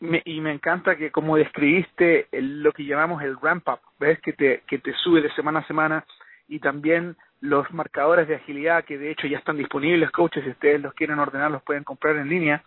Me, 0.00 0.20
y 0.24 0.40
me 0.40 0.50
encanta 0.50 0.96
que 0.96 1.12
como 1.12 1.36
describiste 1.36 2.26
el, 2.32 2.64
lo 2.64 2.72
que 2.72 2.84
llamamos 2.84 3.22
el 3.22 3.36
ramp 3.40 3.68
up, 3.68 3.78
ves 4.00 4.18
que 4.20 4.32
te 4.32 4.62
que 4.66 4.78
te 4.78 4.92
sube 4.94 5.22
de 5.22 5.30
semana 5.34 5.60
a 5.60 5.66
semana 5.68 6.04
y 6.52 6.58
también 6.58 7.16
los 7.40 7.72
marcadores 7.72 8.28
de 8.28 8.34
agilidad 8.36 8.84
que 8.84 8.98
de 8.98 9.10
hecho 9.10 9.26
ya 9.26 9.38
están 9.38 9.56
disponibles, 9.56 10.10
coaches, 10.10 10.44
si 10.44 10.50
ustedes 10.50 10.82
los 10.82 10.92
quieren 10.92 11.18
ordenar, 11.18 11.50
los 11.50 11.62
pueden 11.62 11.82
comprar 11.82 12.16
en 12.16 12.28
línea. 12.28 12.62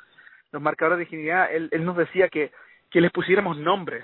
Los 0.51 0.61
marcadores 0.61 0.97
de 0.97 1.05
agilidad, 1.05 1.53
él, 1.53 1.69
él 1.71 1.85
nos 1.85 1.95
decía 1.95 2.29
que, 2.29 2.51
que 2.89 2.99
les 2.99 3.11
pusiéramos 3.11 3.57
nombres, 3.57 4.03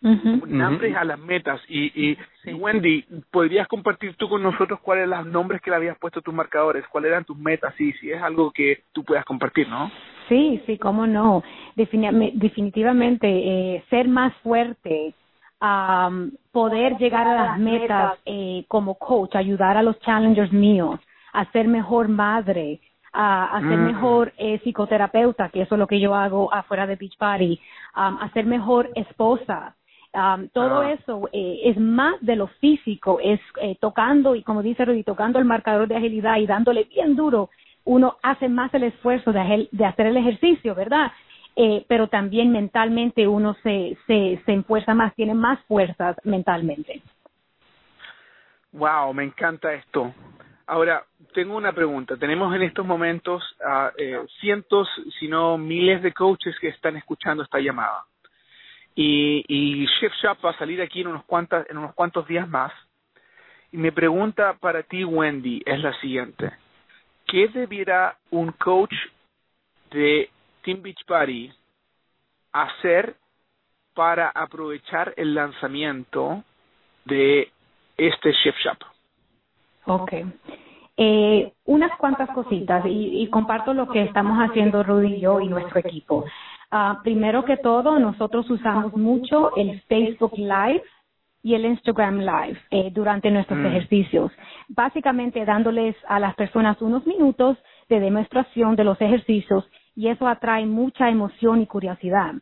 nombres 0.00 0.94
a 0.94 1.02
las 1.04 1.18
metas. 1.18 1.60
Y, 1.68 2.12
y, 2.44 2.52
Wendy, 2.52 3.04
¿podrías 3.32 3.66
compartir 3.66 4.14
tú 4.14 4.28
con 4.28 4.40
nosotros 4.40 4.78
cuáles 4.80 5.08
eran 5.08 5.24
los 5.24 5.32
nombres 5.32 5.60
que 5.62 5.70
le 5.70 5.76
habías 5.76 5.98
puesto 5.98 6.20
a 6.20 6.22
tus 6.22 6.34
marcadores? 6.34 6.86
¿Cuáles 6.86 7.10
eran 7.10 7.24
tus 7.24 7.36
metas? 7.36 7.74
Y 7.80 7.92
si 7.94 8.12
es 8.12 8.22
algo 8.22 8.52
que 8.52 8.84
tú 8.92 9.02
puedas 9.02 9.24
compartir, 9.24 9.68
¿no? 9.68 9.90
Sí, 10.28 10.62
sí, 10.66 10.78
cómo 10.78 11.08
no. 11.08 11.42
definitivamente, 11.74 13.26
eh, 13.26 13.84
ser 13.90 14.06
más 14.06 14.32
fuerte, 14.44 15.12
um, 15.60 16.30
poder 16.52 16.96
llegar 16.98 17.26
a 17.26 17.34
las 17.34 17.58
metas 17.58 18.18
eh, 18.24 18.64
como 18.68 18.94
coach, 18.94 19.34
ayudar 19.34 19.76
a 19.76 19.82
los 19.82 19.98
challengers 20.00 20.52
míos, 20.52 21.00
a 21.32 21.50
ser 21.52 21.68
mejor 21.68 22.08
madre, 22.08 22.80
a, 23.12 23.60
ser 23.60 23.78
mm. 23.78 23.84
mejor 23.84 24.32
eh, 24.36 24.60
psicoterapeuta, 24.62 25.48
que 25.48 25.62
eso 25.62 25.74
es 25.74 25.78
lo 25.78 25.86
que 25.86 26.00
yo 26.00 26.14
hago 26.14 26.52
afuera 26.52 26.86
de 26.86 26.96
Beach 26.96 27.16
Party, 27.18 27.60
um, 27.96 28.18
a 28.20 28.30
ser 28.32 28.46
mejor 28.46 28.90
esposa. 28.94 29.74
Um, 30.14 30.48
todo 30.48 30.80
ah. 30.80 30.92
eso 30.92 31.28
eh, 31.32 31.60
es 31.64 31.78
más 31.78 32.14
de 32.22 32.36
lo 32.36 32.46
físico, 32.46 33.18
es 33.22 33.40
eh, 33.60 33.76
tocando 33.78 34.34
y 34.34 34.42
como 34.42 34.62
dice 34.62 34.84
Rudy, 34.84 35.04
tocando 35.04 35.38
el 35.38 35.44
marcador 35.44 35.86
de 35.86 35.96
agilidad 35.96 36.38
y 36.38 36.46
dándole 36.46 36.84
bien 36.84 37.14
duro, 37.14 37.50
uno 37.84 38.16
hace 38.22 38.48
más 38.48 38.72
el 38.74 38.84
esfuerzo 38.84 39.32
de, 39.32 39.68
de 39.70 39.84
hacer 39.84 40.06
el 40.06 40.16
ejercicio, 40.16 40.74
¿verdad? 40.74 41.12
Eh, 41.60 41.84
pero 41.88 42.06
también 42.06 42.52
mentalmente 42.52 43.26
uno 43.26 43.54
se, 43.64 43.98
se, 44.06 44.40
se 44.46 44.52
enfuerza 44.52 44.94
más, 44.94 45.12
tiene 45.16 45.34
más 45.34 45.58
fuerzas 45.64 46.16
mentalmente. 46.22 47.02
Wow, 48.70 49.12
me 49.12 49.24
encanta 49.24 49.74
esto. 49.74 50.14
Ahora, 50.68 51.04
tengo 51.34 51.56
una 51.56 51.72
pregunta. 51.72 52.16
Tenemos 52.16 52.54
en 52.54 52.62
estos 52.62 52.86
momentos 52.86 53.42
a 53.60 53.90
eh, 53.98 54.20
cientos, 54.38 54.88
si 55.18 55.26
no 55.26 55.58
miles 55.58 56.00
de 56.00 56.12
coaches 56.12 56.54
que 56.60 56.68
están 56.68 56.96
escuchando 56.96 57.42
esta 57.42 57.58
llamada. 57.58 58.04
Y, 58.94 59.44
y 59.48 59.84
Chef 59.98 60.12
Shop 60.22 60.38
va 60.44 60.50
a 60.50 60.58
salir 60.58 60.80
aquí 60.80 61.00
en 61.00 61.08
unos, 61.08 61.24
cuantas, 61.24 61.68
en 61.68 61.78
unos 61.78 61.92
cuantos 61.94 62.24
días 62.28 62.48
más. 62.48 62.72
Y 63.72 63.78
mi 63.78 63.90
pregunta 63.90 64.56
para 64.60 64.84
ti, 64.84 65.04
Wendy, 65.04 65.60
es 65.66 65.80
la 65.80 65.92
siguiente. 66.00 66.52
¿Qué 67.26 67.48
debiera 67.48 68.16
un 68.30 68.52
coach 68.52 68.94
de 69.90 70.30
Team 70.68 70.82
Beach 70.82 71.02
Party 71.06 71.50
hacer 72.52 73.16
para 73.94 74.28
aprovechar 74.28 75.14
el 75.16 75.34
lanzamiento 75.34 76.44
de 77.06 77.50
este 77.96 78.34
Chef 78.34 78.54
Shop? 78.58 78.76
Ok. 79.86 80.12
Eh, 80.98 81.54
unas 81.64 81.96
cuantas 81.96 82.28
cositas 82.34 82.84
y, 82.84 83.22
y, 83.22 83.30
comparto 83.30 83.72
lo 83.72 83.88
que 83.88 84.02
estamos 84.02 84.36
haciendo 84.38 84.82
Rudy 84.82 85.14
y 85.14 85.20
yo 85.20 85.40
y 85.40 85.48
nuestro 85.48 85.80
equipo. 85.80 86.26
Uh, 86.70 87.02
primero 87.02 87.46
que 87.46 87.56
todo, 87.56 87.98
nosotros 87.98 88.50
usamos 88.50 88.94
mucho 88.94 89.56
el 89.56 89.80
Facebook 89.88 90.36
Live 90.36 90.82
y 91.42 91.54
el 91.54 91.64
Instagram 91.64 92.18
Live 92.18 92.60
eh, 92.70 92.90
durante 92.92 93.30
nuestros 93.30 93.58
mm. 93.58 93.66
ejercicios, 93.66 94.32
básicamente 94.68 95.46
dándoles 95.46 95.96
a 96.08 96.20
las 96.20 96.34
personas 96.34 96.82
unos 96.82 97.06
minutos 97.06 97.56
de 97.88 98.00
demostración 98.00 98.76
de 98.76 98.84
los 98.84 99.00
ejercicios 99.00 99.64
y 99.98 100.06
eso 100.08 100.28
atrae 100.28 100.64
mucha 100.64 101.10
emoción 101.10 101.60
y 101.60 101.66
curiosidad. 101.66 102.34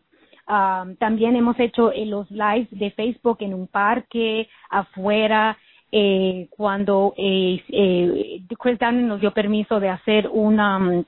Um, 0.47 0.95
también 0.97 1.35
hemos 1.37 1.59
hecho 1.59 1.91
eh, 1.91 2.05
los 2.05 2.31
lives 2.31 2.69
de 2.71 2.91
Facebook 2.91 3.39
en 3.41 3.55
un 3.55 3.67
parque, 3.67 4.47
afuera, 4.69 5.57
eh, 5.91 6.49
cuando 6.51 7.15
eh, 7.17 7.63
eh, 7.71 8.43
Chris 8.59 8.79
Downing 8.79 9.09
nos 9.09 9.23
dio 9.23 9.33
permiso 9.33 9.81
de 9.81 9.89
hacer 9.89 10.29
una, 10.31 10.77
um, 10.77 11.05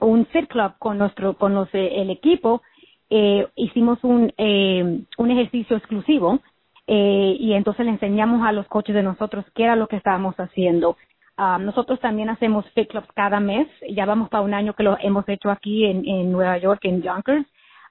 un 0.00 0.26
fit 0.26 0.48
club 0.48 0.72
con 0.78 0.98
nuestro, 0.98 1.38
con 1.38 1.54
los, 1.54 1.68
eh, 1.74 2.02
el 2.02 2.10
equipo, 2.10 2.62
hicimos 3.56 3.98
un, 4.04 4.32
un 5.18 5.30
ejercicio 5.32 5.76
exclusivo 5.76 6.38
eh, 6.92 7.36
y 7.38 7.52
entonces 7.52 7.86
le 7.86 7.92
enseñamos 7.92 8.44
a 8.44 8.50
los 8.50 8.66
coaches 8.66 8.96
de 8.96 9.02
nosotros 9.04 9.44
qué 9.54 9.62
era 9.62 9.76
lo 9.76 9.86
que 9.86 9.94
estábamos 9.94 10.34
haciendo. 10.36 10.96
Um, 11.40 11.64
nosotros 11.64 11.98
también 12.00 12.28
hacemos 12.28 12.68
fit 12.74 12.90
clubs 12.90 13.08
cada 13.14 13.40
mes, 13.40 13.66
ya 13.88 14.04
vamos 14.04 14.28
para 14.28 14.42
un 14.42 14.52
año 14.52 14.74
que 14.74 14.82
lo 14.82 14.98
hemos 15.00 15.26
hecho 15.26 15.50
aquí 15.50 15.86
en, 15.86 16.06
en 16.06 16.30
Nueva 16.30 16.58
York, 16.58 16.80
en 16.84 17.00
Yonkers, 17.00 17.46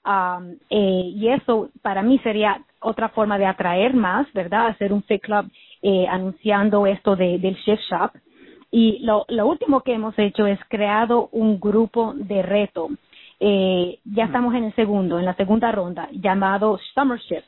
Um, 0.05 0.55
eh, 0.69 1.12
y 1.13 1.27
eso 1.27 1.69
para 1.81 2.01
mí 2.01 2.19
sería 2.19 2.63
otra 2.79 3.09
forma 3.09 3.38
de 3.38 3.45
atraer 3.45 3.93
más, 3.93 4.31
¿verdad? 4.33 4.67
Hacer 4.67 4.93
un 4.93 5.03
fit 5.03 5.21
club 5.21 5.51
eh, 5.81 6.07
anunciando 6.07 6.88
esto 6.88 7.15
de, 7.15 7.38
del 7.38 7.55
shift 7.55 7.83
shop. 7.89 8.12
Y 8.71 8.99
lo, 8.99 9.25
lo 9.27 9.47
último 9.47 9.81
que 9.81 9.93
hemos 9.93 10.17
hecho 10.17 10.45
es 10.47 10.59
creado 10.69 11.29
un 11.31 11.59
grupo 11.59 12.13
de 12.15 12.41
reto. 12.41 12.89
Eh, 13.39 13.99
ya 14.05 14.25
estamos 14.25 14.53
en 14.55 14.65
el 14.65 14.75
segundo, 14.75 15.19
en 15.19 15.25
la 15.25 15.35
segunda 15.35 15.71
ronda, 15.71 16.07
llamado 16.12 16.79
Summer 16.93 17.19
Shift. 17.19 17.47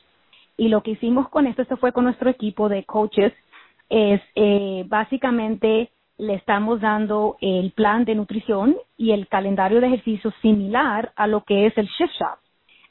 Y 0.57 0.67
lo 0.67 0.83
que 0.83 0.91
hicimos 0.91 1.29
con 1.29 1.47
esto, 1.47 1.61
esto 1.61 1.77
fue 1.77 1.91
con 1.91 2.03
nuestro 2.03 2.29
equipo 2.29 2.69
de 2.69 2.83
coaches, 2.83 3.33
es 3.91 4.21
eh, 4.36 4.86
básicamente 4.88 5.91
le 6.17 6.36
estamos 6.36 6.80
dando 6.80 7.36
el 7.41 7.71
plan 7.71 8.06
de 8.06 8.15
nutrición 8.15 8.77
y 8.95 9.12
el 9.12 9.27
calendario 9.27 9.82
de 9.82 9.88
ejercicios 9.88 10.34
similar 10.41 11.12
a 11.15 11.27
lo 11.27 11.43
que 11.43 11.65
es 11.65 11.77
el 11.77 11.88
Shift 11.88 12.13
Shop. 12.13 12.39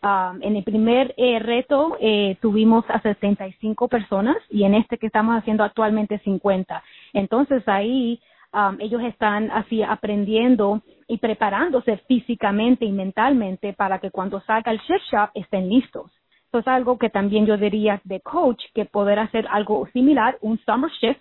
Um, 0.03 0.43
en 0.43 0.57
el 0.57 0.65
primer 0.65 1.15
eh, 1.17 1.39
reto 1.39 1.97
eh, 2.01 2.37
tuvimos 2.41 2.85
a 2.89 3.01
65 3.01 3.89
personas 3.89 4.37
y 4.49 4.65
en 4.65 4.75
este 4.75 4.99
que 4.99 5.07
estamos 5.07 5.37
haciendo 5.37 5.63
actualmente 5.63 6.19
50. 6.19 6.83
Entonces 7.13 7.63
ahí 7.67 8.21
um, 8.53 8.77
ellos 8.81 9.03
están 9.03 9.51
así 9.51 9.83
aprendiendo 9.83 10.83
y 11.07 11.19
preparándose 11.19 11.99
físicamente 12.09 12.85
y 12.85 12.93
mentalmente 12.93 13.73
para 13.73 13.99
que 14.01 14.11
cuando 14.11 14.41
salga 14.41 14.73
el 14.73 14.79
shift 14.81 15.05
shop 15.13 15.31
estén 15.35 15.69
listos. 15.69 16.11
Eso 16.51 16.59
es 16.59 16.67
algo 16.67 16.99
que 16.99 17.11
también 17.11 17.47
yo 17.47 17.57
diría 17.57 18.01
de 18.03 18.21
coach 18.21 18.61
que 18.75 18.85
poder 18.85 19.21
hacer 19.21 19.47
algo 19.53 19.87
similar, 19.93 20.37
un 20.41 20.59
summer 20.59 20.91
shift, 20.91 21.21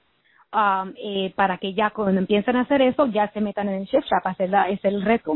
um, 0.52 0.92
eh, 0.98 1.32
para 1.36 1.60
que 1.60 1.76
ya 1.76 1.92
cuando 1.92 2.20
empiecen 2.20 2.56
a 2.56 2.62
hacer 2.62 2.82
eso 2.82 3.06
ya 3.06 3.32
se 3.32 3.39
metan 3.39 3.70
en 3.70 3.82
el 3.82 3.86
shift 3.86 4.08
shop, 4.08 4.26
hacer 4.26 4.50
la, 4.50 4.70
es 4.70 4.84
el 4.84 5.04
reto. 5.04 5.36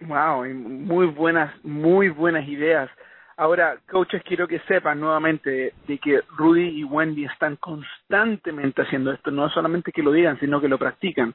Wow, 0.00 0.44
muy 0.54 1.06
buenas, 1.06 1.52
muy 1.64 2.08
buenas 2.10 2.46
ideas. 2.46 2.88
Ahora, 3.36 3.78
coaches, 3.90 4.22
quiero 4.22 4.46
que 4.46 4.60
sepan 4.60 5.00
nuevamente 5.00 5.72
de 5.88 5.98
que 5.98 6.20
Rudy 6.36 6.68
y 6.78 6.84
Wendy 6.84 7.24
están 7.24 7.56
constantemente 7.56 8.82
haciendo 8.82 9.10
esto, 9.10 9.32
no 9.32 9.48
solamente 9.50 9.90
que 9.90 10.04
lo 10.04 10.12
digan, 10.12 10.38
sino 10.38 10.60
que 10.60 10.68
lo 10.68 10.78
practican. 10.78 11.34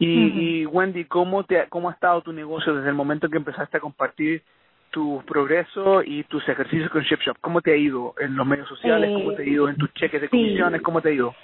Y, 0.00 0.62
y 0.62 0.66
Wendy, 0.66 1.04
¿cómo, 1.04 1.44
te, 1.44 1.68
¿cómo 1.68 1.88
ha 1.88 1.92
estado 1.92 2.20
tu 2.22 2.32
negocio 2.32 2.74
desde 2.74 2.88
el 2.88 2.96
momento 2.96 3.26
en 3.26 3.32
que 3.32 3.38
empezaste 3.38 3.76
a 3.76 3.80
compartir 3.80 4.42
tu 4.90 5.22
progreso 5.26 6.02
y 6.02 6.24
tus 6.24 6.46
ejercicios 6.48 6.90
con 6.90 7.02
Ship 7.02 7.20
Shop? 7.24 7.36
¿Cómo 7.40 7.60
te 7.60 7.72
ha 7.72 7.76
ido 7.76 8.14
en 8.18 8.36
los 8.36 8.46
medios 8.46 8.68
sociales? 8.68 9.10
¿Cómo 9.14 9.32
te 9.32 9.42
ha 9.42 9.46
ido 9.46 9.68
en 9.68 9.76
tus 9.76 9.92
cheques 9.94 10.20
de 10.20 10.28
comisiones? 10.28 10.82
¿Cómo 10.82 11.00
te 11.00 11.10
ha 11.10 11.12
ido? 11.12 11.34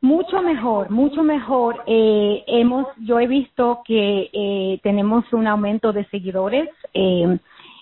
Mucho 0.00 0.42
mejor, 0.42 0.90
mucho 0.90 1.22
mejor. 1.22 1.82
Eh, 1.86 2.44
hemos, 2.46 2.86
yo 2.98 3.18
he 3.18 3.26
visto 3.26 3.82
que 3.84 4.30
eh, 4.32 4.80
tenemos 4.82 5.24
un 5.32 5.46
aumento 5.46 5.92
de 5.92 6.04
seguidores 6.06 6.68
eh, 6.94 7.38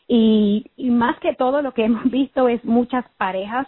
y, 0.09 0.64
y, 0.77 0.90
más 0.90 1.19
que 1.21 1.35
todo 1.35 1.62
lo 1.62 1.73
que 1.73 1.85
hemos 1.87 2.11
visto 2.11 2.49
es 2.49 2.64
muchas 2.64 3.05
parejas 3.19 3.66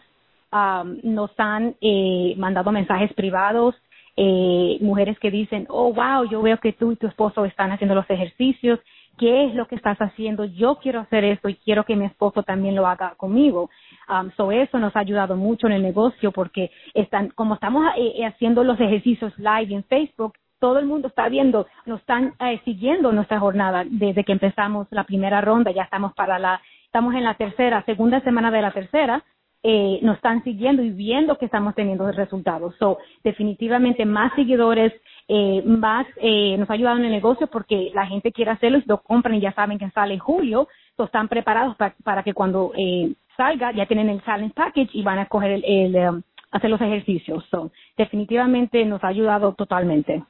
um, 0.52 0.98
nos 1.02 1.30
han 1.38 1.74
eh, 1.80 2.34
mandado 2.36 2.72
mensajes 2.72 3.12
privados, 3.14 3.74
eh, 4.16 4.78
mujeres 4.80 5.18
que 5.18 5.30
dicen, 5.30 5.66
oh 5.68 5.92
wow, 5.92 6.28
yo 6.28 6.42
veo 6.42 6.58
que 6.58 6.72
tú 6.72 6.92
y 6.92 6.96
tu 6.96 7.06
esposo 7.06 7.44
están 7.44 7.70
haciendo 7.70 7.94
los 7.94 8.08
ejercicios, 8.10 8.80
¿qué 9.18 9.46
es 9.46 9.54
lo 9.54 9.66
que 9.66 9.74
estás 9.74 9.98
haciendo? 9.98 10.44
Yo 10.44 10.76
quiero 10.76 11.00
hacer 11.00 11.24
esto 11.24 11.48
y 11.48 11.56
quiero 11.56 11.84
que 11.84 11.96
mi 11.96 12.06
esposo 12.06 12.42
también 12.42 12.74
lo 12.74 12.86
haga 12.86 13.14
conmigo. 13.16 13.68
Um, 14.08 14.30
so 14.36 14.50
eso 14.50 14.78
nos 14.78 14.94
ha 14.96 15.00
ayudado 15.00 15.36
mucho 15.36 15.66
en 15.66 15.74
el 15.74 15.82
negocio 15.82 16.32
porque 16.32 16.70
están, 16.94 17.28
como 17.30 17.54
estamos 17.54 17.84
eh, 17.96 18.12
eh, 18.16 18.24
haciendo 18.24 18.64
los 18.64 18.80
ejercicios 18.80 19.36
live 19.38 19.74
en 19.74 19.84
Facebook, 19.84 20.34
todo 20.58 20.78
el 20.78 20.86
mundo 20.86 21.08
está 21.08 21.28
viendo, 21.28 21.66
nos 21.86 22.00
están 22.00 22.34
eh, 22.40 22.60
siguiendo 22.64 23.12
nuestra 23.12 23.38
jornada 23.38 23.84
desde 23.86 24.24
que 24.24 24.32
empezamos 24.32 24.86
la 24.90 25.04
primera 25.04 25.40
ronda, 25.40 25.70
ya 25.70 25.82
estamos 25.82 26.14
para 26.14 26.38
la, 26.38 26.60
estamos 26.84 27.14
en 27.14 27.24
la 27.24 27.34
tercera, 27.34 27.84
segunda 27.84 28.20
semana 28.20 28.50
de 28.50 28.62
la 28.62 28.72
tercera, 28.72 29.22
eh, 29.62 29.98
nos 30.02 30.16
están 30.16 30.44
siguiendo 30.44 30.82
y 30.82 30.90
viendo 30.90 31.36
que 31.36 31.46
estamos 31.46 31.74
teniendo 31.74 32.10
resultados. 32.12 32.74
So, 32.78 32.98
definitivamente 33.24 34.04
más 34.04 34.32
seguidores, 34.34 34.92
eh, 35.26 35.62
más 35.64 36.06
eh, 36.16 36.56
nos 36.58 36.70
ha 36.70 36.74
ayudado 36.74 36.98
en 36.98 37.06
el 37.06 37.10
negocio 37.10 37.48
porque 37.48 37.90
la 37.94 38.06
gente 38.06 38.32
quiere 38.32 38.52
hacerlo 38.52 38.80
lo 38.86 39.02
compran 39.02 39.34
y 39.34 39.40
ya 39.40 39.52
saben 39.52 39.78
que 39.78 39.90
sale 39.90 40.14
en 40.14 40.20
julio, 40.20 40.68
so 40.96 41.04
están 41.04 41.28
preparados 41.28 41.76
para, 41.76 41.94
para 42.04 42.22
que 42.22 42.34
cuando 42.34 42.72
eh, 42.76 43.12
salga 43.36 43.72
ya 43.72 43.86
tienen 43.86 44.08
el 44.08 44.22
challenge 44.22 44.54
package 44.54 44.90
y 44.92 45.02
van 45.02 45.18
a 45.18 45.26
coger 45.26 45.50
el, 45.50 45.64
el 45.64 46.08
um, 46.08 46.22
hacer 46.50 46.70
los 46.70 46.80
ejercicios. 46.80 47.44
So, 47.50 47.70
definitivamente 47.96 48.84
nos 48.84 49.02
ha 49.02 49.08
ayudado 49.08 49.54
totalmente. 49.54 50.22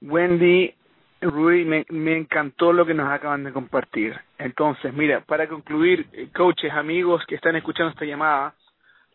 Wendy, 0.00 0.74
Rudy, 1.20 1.64
me, 1.64 2.16
encantó 2.16 2.72
lo 2.72 2.86
que 2.86 2.94
nos 2.94 3.10
acaban 3.10 3.42
de 3.44 3.52
compartir. 3.52 4.18
Entonces, 4.38 4.92
mira, 4.94 5.20
para 5.20 5.48
concluir, 5.48 6.06
eh, 6.12 6.28
coaches, 6.34 6.72
amigos 6.72 7.24
que 7.26 7.34
están 7.34 7.56
escuchando 7.56 7.90
esta 7.90 8.04
llamada, 8.04 8.54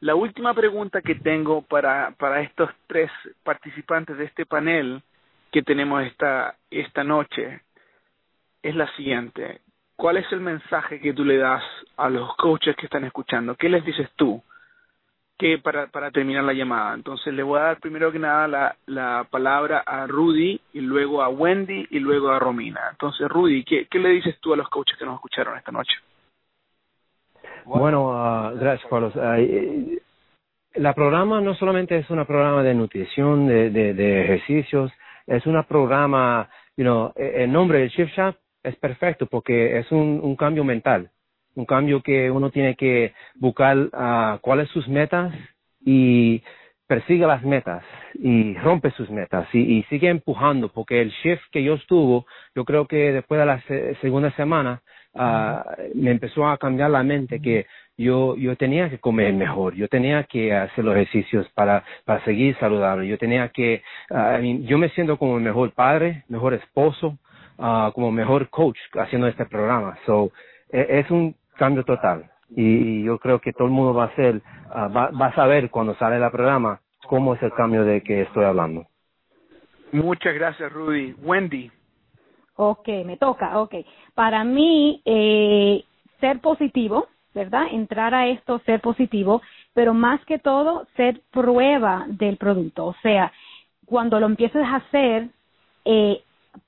la 0.02 0.16
última 0.16 0.54
pregunta 0.54 1.02
que 1.02 1.16
tengo 1.16 1.62
para, 1.62 2.12
para 2.18 2.42
estos 2.42 2.70
tres 2.88 3.10
participantes 3.44 4.18
de 4.18 4.26
este 4.26 4.46
panel 4.46 5.02
que 5.50 5.62
tenemos 5.62 6.04
esta, 6.04 6.56
esta 6.70 7.06
noche 7.06 7.62
es 8.62 8.76
la 8.76 8.88
siguiente. 8.96 9.62
¿Cuál 9.96 10.18
es 10.18 10.30
el 10.34 10.42
mensaje 10.42 11.00
que 11.00 11.14
tú 11.14 11.24
le 11.24 11.38
das 11.38 11.64
a 11.96 12.10
los 12.10 12.36
coaches 12.36 12.76
que 12.76 12.88
están 12.88 13.06
escuchando? 13.06 13.56
¿Qué 13.56 13.70
les 13.70 13.86
dices 13.86 14.10
tú? 14.18 14.44
Que 15.44 15.58
para, 15.58 15.88
para 15.88 16.10
terminar 16.10 16.46
la 16.46 16.54
llamada. 16.54 16.94
Entonces 16.94 17.34
le 17.34 17.44
voy 17.44 17.60
a 17.60 17.64
dar 17.64 17.80
primero 17.82 18.14
que 18.14 18.20
nada 18.20 18.48
la, 18.48 18.76
la 18.86 19.28
palabra 19.30 19.84
a 19.86 20.08
Rudy 20.08 20.58
y 20.72 20.80
luego 20.80 21.22
a 21.22 21.28
Wendy 21.28 21.86
y 21.90 22.00
luego 22.00 22.30
a 22.30 22.40
Romina. 22.40 22.80
Entonces, 22.92 23.28
Rudy, 23.28 23.66
¿qué, 23.66 24.00
le 24.00 24.10
dices 24.10 24.40
tú 24.40 24.54
a 24.54 24.56
los 24.56 24.70
coaches 24.70 24.98
que 24.98 25.04
nos 25.04 25.16
escucharon 25.16 25.58
esta 25.58 25.74
noche? 25.74 25.98
Bueno, 27.66 28.08
uh, 28.08 28.58
gracias, 28.58 28.90
Carlos. 28.90 29.14
Uh, 29.18 30.00
la 30.76 30.94
programa 30.94 31.42
no 31.42 31.56
solamente 31.56 31.98
es 31.98 32.10
un 32.10 32.26
programa 32.26 32.64
de 32.64 32.74
nutrición, 32.74 33.46
de, 33.46 33.70
de, 33.70 34.24
ejercicios, 34.24 34.94
es 35.28 35.46
un 35.46 35.62
programa, 35.66 36.48
you 36.78 36.86
know, 36.86 37.12
el 37.18 37.52
nombre 37.52 37.80
del 37.80 37.90
Shift 37.90 38.14
Shop 38.16 38.36
es 38.64 38.78
perfecto 38.78 39.26
porque 39.26 39.78
es 39.78 39.92
un 39.92 40.38
cambio 40.38 40.64
mental 40.64 41.10
un 41.56 41.66
cambio 41.66 42.02
que 42.02 42.32
uno 42.32 42.50
tiene 42.50 42.76
que 42.76 43.14
buscar 43.36 43.78
uh, 43.78 44.40
cuáles 44.42 44.70
sus 44.70 44.88
metas 44.88 45.34
y 45.86 46.42
persigue 46.88 47.26
las 47.26 47.44
metas 47.44 47.84
y 48.16 48.54
rompe 48.56 48.92
sus 48.92 49.10
metas 49.10 49.48
y, 49.54 49.84
sigue 49.84 50.10
empujando 50.10 50.70
porque 50.70 51.02
el 51.02 51.12
shift 51.24 51.42
que 51.52 51.64
yo 51.64 51.76
estuvo, 51.76 52.26
yo 52.56 52.66
creo 52.66 52.88
que 52.88 53.12
después 53.12 53.40
de 53.40 53.46
la 53.46 53.62
se 53.62 53.96
segunda 53.96 54.32
semana 54.32 54.82
uh, 55.14 55.62
me 55.96 56.12
empezó 56.12 56.48
a 56.48 56.58
cambiar 56.58 56.92
la 56.92 57.04
mente 57.04 57.40
que 57.40 57.66
yo 57.98 58.36
yo 58.38 58.56
tenía 58.56 58.90
que 58.90 59.00
comer 59.00 59.34
mejor, 59.34 59.76
yo 59.76 59.88
tenía 59.88 60.24
que 60.24 60.54
hacer 60.54 60.84
los 60.84 60.96
ejercicios 60.96 61.48
para 61.54 61.84
para 62.06 62.24
seguir 62.26 62.56
saludable, 62.60 63.08
yo 63.08 63.18
tenía 63.18 63.50
que 63.50 63.82
uh, 64.10 64.38
I 64.38 64.42
mean, 64.42 64.64
yo 64.66 64.78
me 64.78 64.90
siento 64.90 65.18
como 65.18 65.38
el 65.38 65.44
mejor 65.44 65.72
padre, 65.74 66.24
mejor 66.28 66.54
esposo, 66.54 67.18
como 67.94 68.12
mejor 68.12 68.50
coach 68.50 68.78
haciendo 68.94 69.28
este 69.28 69.46
programa. 69.46 69.98
So, 70.06 70.32
es 70.70 71.10
un 71.12 71.36
cambio 71.58 71.84
total. 71.84 72.30
Y, 72.50 72.64
y 72.64 73.04
yo 73.04 73.18
creo 73.18 73.40
que 73.40 73.54
todo 73.54 73.68
el 73.68 73.74
mundo 73.74 73.94
va 73.94 74.06
a 74.06 74.16
ser, 74.16 74.36
uh, 74.36 74.94
va, 74.94 75.10
va 75.10 75.28
a 75.28 75.36
saber 75.36 75.70
cuando 75.70 75.96
sale 75.96 76.24
el 76.24 76.32
programa 76.32 76.80
cómo 77.08 77.34
es 77.36 77.42
el 77.44 77.54
cambio 77.54 77.84
de 77.84 78.02
que 78.02 78.22
estoy 78.22 78.46
hablando. 78.46 78.86
Muchas 79.92 80.34
gracias, 80.34 80.72
Rudy. 80.72 81.16
Wendy. 81.22 81.72
Ok, 82.56 82.88
me 83.06 83.18
toca, 83.18 83.60
ok. 83.60 83.76
Para 84.14 84.44
mí, 84.44 85.02
eh, 85.06 85.84
ser 86.20 86.40
positivo, 86.40 87.08
¿verdad? 87.34 87.68
Entrar 87.72 88.14
a 88.14 88.28
esto, 88.28 88.60
ser 88.66 88.80
positivo, 88.80 89.42
pero 89.74 89.94
más 89.94 90.24
que 90.26 90.40
todo, 90.40 90.88
ser 90.96 91.22
prueba 91.32 92.06
del 92.08 92.38
producto. 92.38 92.86
O 92.86 92.96
sea, 93.02 93.32
cuando 93.86 94.20
lo 94.20 94.28
empieces 94.28 94.64
a 94.64 94.78
hacer, 94.78 95.30
eh, 95.86 96.24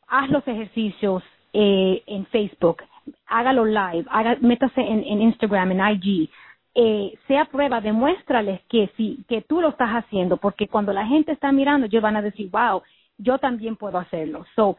haz 0.08 0.30
los 0.30 0.48
ejercicios 0.48 1.24
eh, 1.54 2.04
en 2.08 2.26
Facebook, 2.28 2.82
hágalo 3.28 3.66
live, 3.66 4.06
haga, 4.10 4.38
métase 4.42 4.82
en, 4.82 5.04
en 5.04 5.22
Instagram, 5.22 5.72
en 5.72 5.96
IG, 5.96 6.30
eh, 6.76 7.14
sea 7.28 7.46
prueba, 7.46 7.80
demuéstrales 7.82 8.62
que 8.70 8.92
sí, 8.98 9.24
que 9.30 9.42
tú 9.42 9.62
lo 9.62 9.70
estás 9.70 9.92
haciendo, 9.92 10.38
porque 10.38 10.68
cuando 10.68 10.92
la 10.92 11.06
gente 11.06 11.32
está 11.32 11.52
mirando, 11.52 11.88
ellos 11.88 12.02
van 12.02 12.18
a 12.18 12.22
decir, 12.22 12.50
wow, 12.52 12.82
yo 13.18 13.38
también 13.38 13.76
puedo 13.76 13.98
hacerlo. 13.98 14.46
So, 14.56 14.78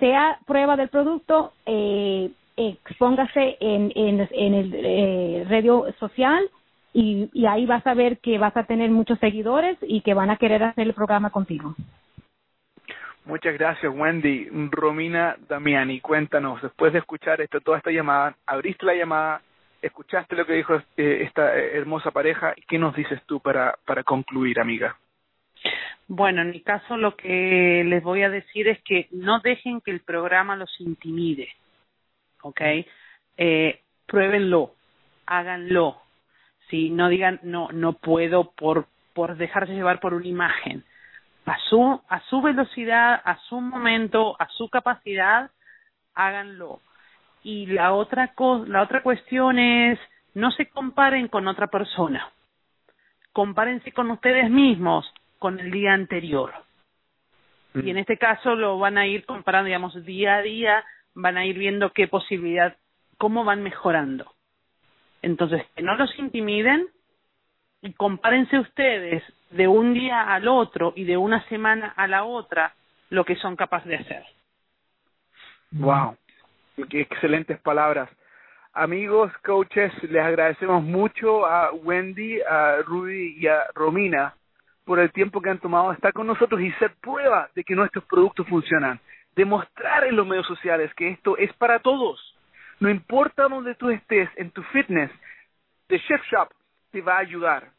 sea 0.00 0.38
prueba 0.46 0.76
del 0.76 0.88
producto, 0.88 1.52
eh, 1.64 2.30
expóngase 2.56 3.56
en, 3.60 3.92
en, 3.94 4.28
en 4.32 4.54
el 4.54 4.72
eh, 4.74 5.46
radio 5.48 5.86
social 6.00 6.50
y, 6.92 7.30
y 7.32 7.46
ahí 7.46 7.66
vas 7.66 7.86
a 7.86 7.94
ver 7.94 8.18
que 8.18 8.38
vas 8.38 8.56
a 8.56 8.64
tener 8.64 8.90
muchos 8.90 9.18
seguidores 9.20 9.78
y 9.82 10.00
que 10.00 10.14
van 10.14 10.30
a 10.30 10.36
querer 10.36 10.64
hacer 10.64 10.88
el 10.88 10.94
programa 10.94 11.30
contigo. 11.30 11.74
Muchas 13.28 13.58
gracias, 13.58 13.92
Wendy. 13.94 14.48
Romina 14.70 15.36
Damiani, 15.50 16.00
cuéntanos, 16.00 16.62
después 16.62 16.94
de 16.94 17.00
escuchar 17.00 17.42
esto, 17.42 17.60
toda 17.60 17.76
esta 17.76 17.90
llamada, 17.90 18.34
abriste 18.46 18.86
la 18.86 18.94
llamada, 18.94 19.42
escuchaste 19.82 20.34
lo 20.34 20.46
que 20.46 20.54
dijo 20.54 20.76
eh, 20.96 21.24
esta 21.26 21.54
hermosa 21.54 22.10
pareja, 22.10 22.54
¿qué 22.66 22.78
nos 22.78 22.96
dices 22.96 23.20
tú 23.26 23.38
para, 23.40 23.76
para 23.84 24.02
concluir, 24.02 24.58
amiga? 24.58 24.96
Bueno, 26.06 26.40
en 26.40 26.52
mi 26.52 26.62
caso 26.62 26.96
lo 26.96 27.16
que 27.16 27.84
les 27.84 28.02
voy 28.02 28.22
a 28.22 28.30
decir 28.30 28.66
es 28.66 28.82
que 28.82 29.08
no 29.10 29.40
dejen 29.40 29.82
que 29.82 29.90
el 29.90 30.00
programa 30.00 30.56
los 30.56 30.74
intimide, 30.80 31.50
¿ok? 32.40 32.62
Eh, 33.36 33.82
pruébenlo, 34.06 34.72
háganlo, 35.26 36.00
¿sí? 36.70 36.88
No 36.88 37.10
digan, 37.10 37.40
no, 37.42 37.68
no 37.72 37.92
puedo 37.92 38.52
por, 38.52 38.86
por 39.12 39.36
dejarse 39.36 39.74
llevar 39.74 40.00
por 40.00 40.14
una 40.14 40.28
imagen. 40.28 40.82
A 41.48 41.58
su, 41.68 42.00
a 42.08 42.20
su 42.28 42.42
velocidad, 42.42 43.20
a 43.24 43.38
su 43.48 43.60
momento, 43.60 44.36
a 44.38 44.48
su 44.48 44.68
capacidad, 44.68 45.50
háganlo. 46.14 46.80
Y 47.42 47.66
la 47.66 47.92
otra, 47.92 48.34
la 48.66 48.82
otra 48.82 49.02
cuestión 49.02 49.58
es, 49.58 49.98
no 50.34 50.50
se 50.50 50.68
comparen 50.68 51.28
con 51.28 51.48
otra 51.48 51.68
persona. 51.68 52.30
Compárense 53.32 53.92
con 53.92 54.10
ustedes 54.10 54.50
mismos 54.50 55.10
con 55.38 55.58
el 55.60 55.70
día 55.70 55.92
anterior. 55.94 56.52
Y 57.74 57.78
mm. 57.78 57.88
en 57.88 57.98
este 57.98 58.18
caso 58.18 58.54
lo 58.54 58.78
van 58.78 58.98
a 58.98 59.06
ir 59.06 59.24
comparando, 59.24 59.66
digamos, 59.66 60.04
día 60.04 60.36
a 60.36 60.42
día, 60.42 60.84
van 61.14 61.36
a 61.36 61.46
ir 61.46 61.58
viendo 61.58 61.92
qué 61.92 62.08
posibilidad, 62.08 62.76
cómo 63.16 63.44
van 63.44 63.62
mejorando. 63.62 64.32
Entonces, 65.22 65.64
que 65.74 65.82
no 65.82 65.96
los 65.96 66.16
intimiden 66.18 66.88
y 67.82 67.92
compárense 67.92 68.58
ustedes 68.58 69.22
de 69.50 69.68
un 69.68 69.94
día 69.94 70.32
al 70.32 70.48
otro 70.48 70.92
y 70.96 71.04
de 71.04 71.16
una 71.16 71.46
semana 71.48 71.92
a 71.96 72.06
la 72.06 72.24
otra 72.24 72.74
lo 73.10 73.24
que 73.24 73.36
son 73.36 73.56
capaces 73.56 73.88
de 73.88 73.96
hacer. 73.96 74.24
Wow, 75.70 76.16
qué 76.88 77.00
excelentes 77.00 77.58
palabras. 77.60 78.08
Amigos, 78.72 79.32
coaches, 79.44 79.92
les 80.04 80.22
agradecemos 80.22 80.82
mucho 80.82 81.46
a 81.46 81.72
Wendy, 81.72 82.40
a 82.42 82.76
Rudy 82.84 83.36
y 83.38 83.46
a 83.46 83.64
Romina 83.74 84.34
por 84.84 84.98
el 85.00 85.10
tiempo 85.12 85.42
que 85.42 85.50
han 85.50 85.58
tomado 85.58 85.92
estar 85.92 86.12
con 86.12 86.26
nosotros 86.26 86.60
y 86.60 86.70
ser 86.72 86.94
prueba 87.00 87.50
de 87.54 87.64
que 87.64 87.74
nuestros 87.74 88.04
productos 88.04 88.46
funcionan. 88.46 89.00
Demostrar 89.34 90.04
en 90.04 90.16
los 90.16 90.26
medios 90.26 90.46
sociales 90.46 90.92
que 90.94 91.10
esto 91.10 91.36
es 91.36 91.52
para 91.54 91.80
todos. 91.80 92.34
No 92.80 92.88
importa 92.88 93.48
dónde 93.48 93.74
tú 93.74 93.90
estés 93.90 94.30
en 94.36 94.50
tu 94.50 94.62
fitness, 94.64 95.10
The 95.88 95.98
Chef 96.00 96.22
Shop 96.30 96.48
te 96.92 97.00
va 97.00 97.16
a 97.16 97.20
ayudar. 97.20 97.70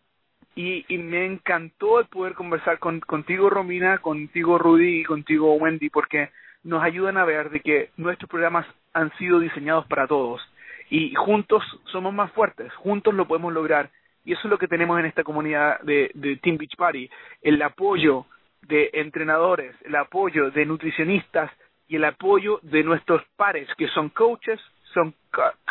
Y, 0.59 0.85
y 0.89 0.97
me 0.97 1.25
encantó 1.25 1.99
el 1.99 2.07
poder 2.07 2.33
conversar 2.33 2.79
con, 2.79 2.99
contigo, 2.99 3.49
Romina, 3.49 3.99
contigo, 3.99 4.57
Rudy 4.57 5.01
y 5.01 5.05
contigo, 5.05 5.53
Wendy, 5.53 5.89
porque 5.89 6.31
nos 6.63 6.83
ayudan 6.83 7.15
a 7.17 7.23
ver 7.23 7.49
de 7.49 7.61
que 7.61 7.91
nuestros 7.95 8.29
programas 8.29 8.65
han 8.93 9.09
sido 9.17 9.39
diseñados 9.39 9.85
para 9.87 10.05
todos. 10.05 10.41
Y 10.89 11.13
juntos 11.15 11.63
somos 11.91 12.13
más 12.13 12.31
fuertes, 12.33 12.73
juntos 12.73 13.13
lo 13.13 13.25
podemos 13.25 13.53
lograr 13.53 13.89
y 14.25 14.33
eso 14.33 14.41
es 14.43 14.49
lo 14.49 14.57
que 14.57 14.67
tenemos 14.67 14.99
en 14.99 15.05
esta 15.05 15.23
comunidad 15.23 15.79
de, 15.81 16.11
de 16.13 16.35
Team 16.37 16.57
Beach 16.57 16.75
Party, 16.75 17.09
el 17.41 17.61
apoyo 17.61 18.25
de 18.61 18.89
entrenadores, 18.93 19.75
el 19.83 19.95
apoyo 19.95 20.51
de 20.51 20.65
nutricionistas 20.65 21.51
y 21.87 21.95
el 21.95 22.05
apoyo 22.05 22.59
de 22.61 22.83
nuestros 22.83 23.23
pares, 23.35 23.67
que 23.77 23.87
son 23.87 24.09
coaches, 24.09 24.59
son 24.93 25.15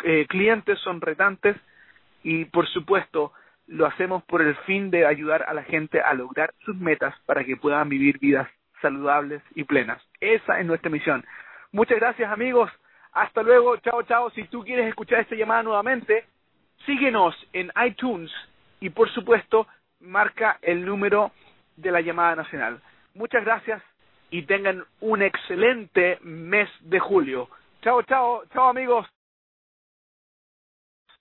eh, 0.03 0.25
clientes, 0.27 0.79
son 0.79 0.99
retantes 0.99 1.55
y 2.23 2.45
por 2.45 2.67
supuesto 2.67 3.31
lo 3.69 3.85
hacemos 3.85 4.23
por 4.23 4.41
el 4.41 4.55
fin 4.65 4.89
de 4.89 5.05
ayudar 5.05 5.43
a 5.43 5.53
la 5.53 5.63
gente 5.63 6.01
a 6.01 6.13
lograr 6.13 6.53
sus 6.65 6.75
metas 6.75 7.15
para 7.25 7.43
que 7.43 7.55
puedan 7.55 7.87
vivir 7.87 8.19
vidas 8.19 8.49
saludables 8.81 9.41
y 9.55 9.63
plenas. 9.63 10.01
Esa 10.19 10.59
es 10.59 10.65
nuestra 10.65 10.89
misión. 10.89 11.23
Muchas 11.71 11.99
gracias 11.99 12.31
amigos. 12.31 12.71
Hasta 13.13 13.43
luego. 13.43 13.77
Chao, 13.77 14.01
chao. 14.03 14.31
Si 14.31 14.43
tú 14.45 14.63
quieres 14.63 14.87
escuchar 14.87 15.19
esta 15.19 15.35
llamada 15.35 15.63
nuevamente, 15.63 16.25
síguenos 16.85 17.35
en 17.53 17.71
iTunes 17.85 18.31
y 18.79 18.89
por 18.89 19.09
supuesto 19.11 19.67
marca 19.99 20.57
el 20.61 20.83
número 20.83 21.31
de 21.75 21.91
la 21.91 22.01
llamada 22.01 22.35
nacional. 22.35 22.81
Muchas 23.13 23.43
gracias 23.43 23.83
y 24.31 24.43
tengan 24.43 24.83
un 24.99 25.21
excelente 25.21 26.17
mes 26.21 26.69
de 26.81 26.99
julio. 26.99 27.49
Chao, 27.81 28.01
chao, 28.03 28.43
chao 28.51 28.69
amigos. 28.69 29.05